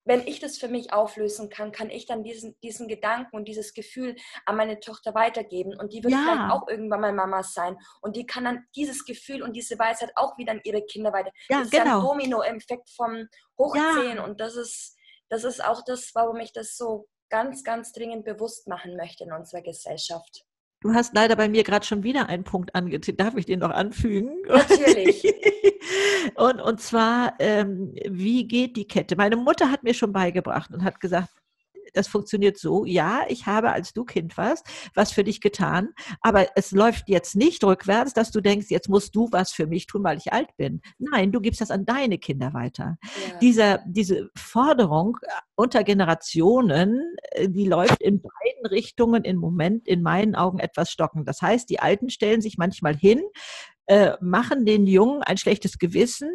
[0.06, 3.74] wenn ich das für mich auflösen kann, kann ich dann diesen, diesen Gedanken und dieses
[3.74, 5.80] Gefühl an meine Tochter weitergeben.
[5.80, 6.20] Und die wird ja.
[6.20, 7.78] vielleicht auch irgendwann mal Mama sein.
[8.02, 11.32] Und die kann dann dieses Gefühl und diese Weisheit auch wieder an ihre Kinder weiter.
[11.50, 11.86] Ja, das ist genau.
[11.86, 12.02] ja ein.
[12.02, 13.28] Domino-Effekt vom
[13.58, 14.18] Hochziehen.
[14.18, 14.24] Ja.
[14.26, 14.98] Und das ist,
[15.30, 19.32] das ist auch das, warum ich das so ganz, ganz dringend bewusst machen möchte in
[19.32, 20.46] unserer Gesellschaft.
[20.84, 23.18] Du hast leider bei mir gerade schon wieder einen Punkt angezogen.
[23.18, 24.44] Darf ich den noch anfügen?
[24.46, 25.24] Natürlich.
[26.36, 29.16] und, und zwar, ähm, wie geht die Kette?
[29.16, 31.30] Meine Mutter hat mir schon beigebracht und hat gesagt,
[31.94, 35.90] das funktioniert so, ja, ich habe, als du Kind warst, was für dich getan,
[36.22, 39.88] aber es läuft jetzt nicht rückwärts, dass du denkst, jetzt musst du was für mich
[39.88, 40.82] tun, weil ich alt bin.
[40.98, 42.98] Nein, du gibst das an deine Kinder weiter.
[43.04, 43.38] Ja.
[43.40, 50.02] Diese, diese Forderung äh, unter Generationen, äh, die läuft in beiden Richtungen im Moment in
[50.02, 51.26] meinen Augen etwas stocken.
[51.26, 53.22] Das heißt, die Alten stellen sich manchmal hin,
[53.88, 56.30] äh, machen den Jungen ein schlechtes Gewissen,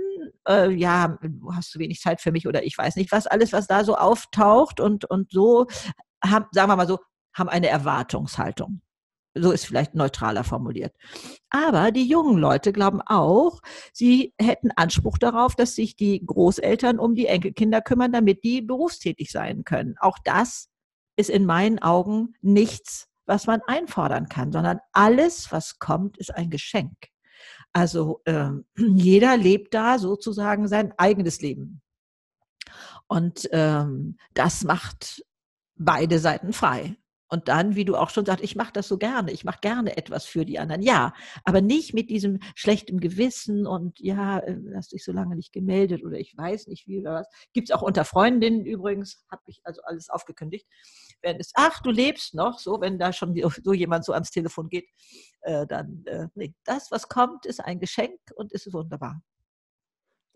[0.46, 3.52] äh, ja, du hast zu wenig Zeit für mich oder ich weiß nicht was, alles,
[3.52, 5.66] was da so auftaucht und, und so,
[6.22, 6.98] haben, sagen wir mal so,
[7.34, 8.80] haben eine Erwartungshaltung.
[9.34, 10.94] So ist vielleicht neutraler formuliert.
[11.50, 13.60] Aber die jungen Leute glauben auch,
[13.92, 19.30] sie hätten Anspruch darauf, dass sich die Großeltern um die Enkelkinder kümmern, damit die berufstätig
[19.30, 19.94] sein können.
[20.00, 20.68] Auch das
[21.16, 26.50] ist in meinen Augen nichts, was man einfordern kann, sondern alles, was kommt, ist ein
[26.50, 26.96] Geschenk.
[27.72, 31.80] Also äh, jeder lebt da sozusagen sein eigenes Leben.
[33.06, 35.24] Und ähm, das macht
[35.76, 36.96] beide Seiten frei.
[37.30, 39.98] Und dann, wie du auch schon sagst, ich mache das so gerne, ich mache gerne
[39.98, 40.80] etwas für die anderen.
[40.80, 41.12] Ja,
[41.44, 46.02] aber nicht mit diesem schlechten Gewissen und ja, äh, hast dich so lange nicht gemeldet
[46.04, 47.28] oder ich weiß nicht wie oder was.
[47.52, 50.66] Gibt es auch unter Freundinnen übrigens, habe ich also alles aufgekündigt.
[51.22, 54.68] Wenn es, ach, du lebst noch, so, wenn da schon so jemand so ans Telefon
[54.68, 54.88] geht,
[55.42, 59.20] äh, dann, äh, nee, das, was kommt, ist ein Geschenk und ist wunderbar.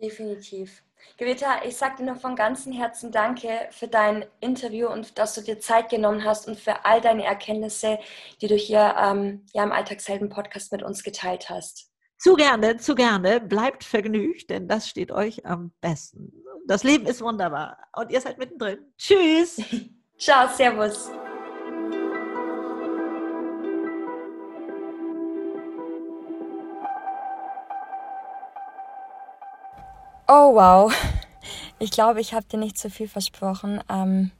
[0.02, 0.82] Definitiv.
[1.16, 5.42] Greta, ich sage dir nur von ganzem Herzen Danke für dein Interview und dass du
[5.42, 7.98] dir Zeit genommen hast und für all deine Erkenntnisse,
[8.40, 11.92] die du hier ähm, ja, im Alltagshelden-Podcast mit uns geteilt hast.
[12.18, 13.40] Zu gerne, zu gerne.
[13.40, 16.32] Bleibt vergnügt, denn das steht euch am besten.
[16.66, 18.78] Das Leben ist wunderbar und ihr seid mittendrin.
[18.98, 19.60] Tschüss.
[20.22, 21.10] Ciao, Servus.
[30.28, 30.94] Oh wow.
[31.80, 33.82] Ich glaube, ich habe dir nicht zu viel versprochen.
[33.88, 34.30] Ähm,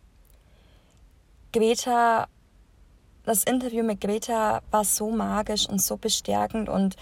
[1.53, 2.28] Greta,
[3.24, 6.95] das Interview mit Greta war so magisch und so bestärkend und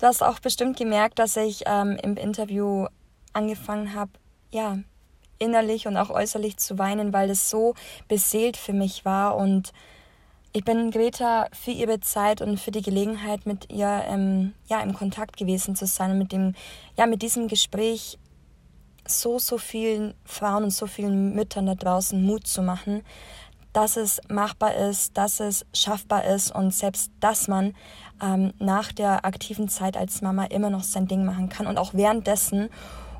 [0.00, 2.88] du hast auch bestimmt gemerkt, dass ich ähm, im Interview
[3.32, 4.10] angefangen habe,
[4.50, 4.78] ja,
[5.38, 7.74] innerlich und auch äußerlich zu weinen, weil es so
[8.08, 9.36] beseelt für mich war.
[9.36, 9.72] Und
[10.52, 14.94] ich bin Greta für ihre Zeit und für die Gelegenheit, mit ihr ähm, ja, im
[14.94, 16.54] Kontakt gewesen zu sein und mit, dem,
[16.96, 18.18] ja, mit diesem Gespräch
[19.06, 23.02] so, so vielen Frauen und so vielen Müttern da draußen Mut zu machen,
[23.72, 27.74] dass es machbar ist, dass es schaffbar ist und selbst, dass man
[28.22, 31.94] ähm, nach der aktiven Zeit als Mama immer noch sein Ding machen kann und auch
[31.94, 32.70] währenddessen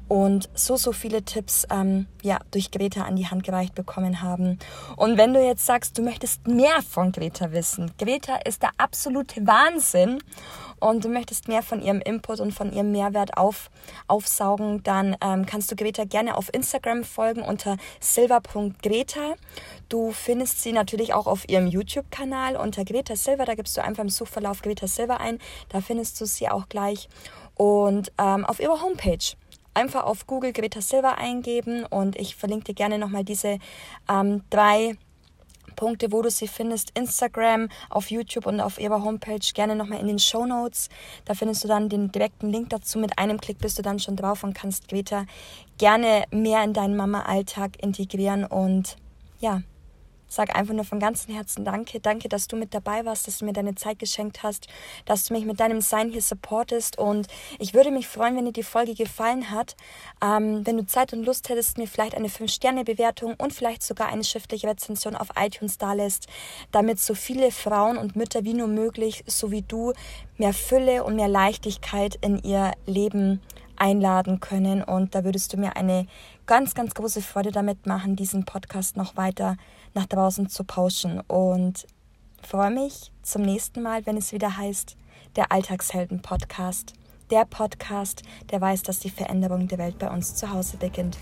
[0.08, 4.58] und so, so viele Tipps ähm, ja, durch Greta an die Hand gereicht bekommen haben.
[4.96, 9.46] Und wenn du jetzt sagst, du möchtest mehr von Greta wissen, Greta ist der absolute
[9.46, 10.18] Wahnsinn
[10.80, 13.70] und du möchtest mehr von ihrem Input und von ihrem Mehrwert auf,
[14.06, 19.34] aufsaugen, dann ähm, kannst du Greta gerne auf Instagram folgen unter silver.greta.
[19.88, 23.44] Du findest sie natürlich auch auf ihrem YouTube-Kanal unter Greta Silver.
[23.44, 25.38] Da gibst du einfach im Suchverlauf Greta Silver ein.
[25.68, 27.08] Da findest du sie auch gleich.
[27.54, 29.18] Und ähm, auf ihrer Homepage
[29.78, 33.58] einfach auf Google Greta Silver eingeben und ich verlinke dir gerne nochmal diese
[34.10, 34.96] ähm, drei
[35.76, 36.90] Punkte, wo du sie findest.
[36.98, 40.88] Instagram, auf YouTube und auf ihrer Homepage gerne nochmal in den Show Notes.
[41.24, 42.98] Da findest du dann den direkten Link dazu.
[42.98, 45.24] Mit einem Klick bist du dann schon drauf und kannst Greta
[45.78, 48.96] gerne mehr in deinen Mama-Alltag integrieren und
[49.38, 49.62] ja,
[50.28, 52.00] sag einfach nur von ganzem Herzen Danke.
[52.00, 54.68] Danke, dass du mit dabei warst, dass du mir deine Zeit geschenkt hast,
[55.04, 56.98] dass du mich mit deinem Sein hier supportest.
[56.98, 57.26] Und
[57.58, 59.76] ich würde mich freuen, wenn dir die Folge gefallen hat.
[60.22, 64.24] Ähm, wenn du Zeit und Lust hättest, mir vielleicht eine 5-Sterne-Bewertung und vielleicht sogar eine
[64.24, 66.28] schriftliche Rezension auf iTunes da lässt,
[66.72, 69.92] damit so viele Frauen und Mütter wie nur möglich, so wie du,
[70.36, 73.40] mehr Fülle und mehr Leichtigkeit in ihr Leben
[73.76, 74.82] einladen können.
[74.82, 76.06] Und da würdest du mir eine
[76.46, 79.56] ganz, ganz große Freude damit machen, diesen Podcast noch weiter
[79.94, 81.20] nach draußen zu pauschen.
[81.20, 81.86] Und
[82.42, 84.96] freue mich zum nächsten Mal, wenn es wieder heißt,
[85.36, 86.94] der Alltagshelden-Podcast.
[87.30, 91.18] Der Podcast, der weiß, dass die Veränderung der Welt bei uns zu Hause beginnt.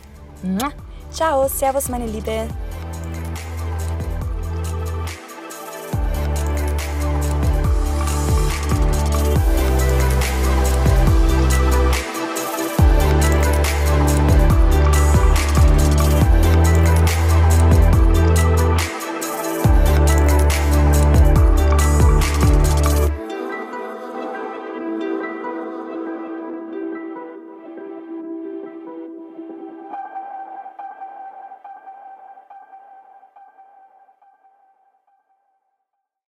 [1.10, 2.48] Ciao, Servus, meine Liebe.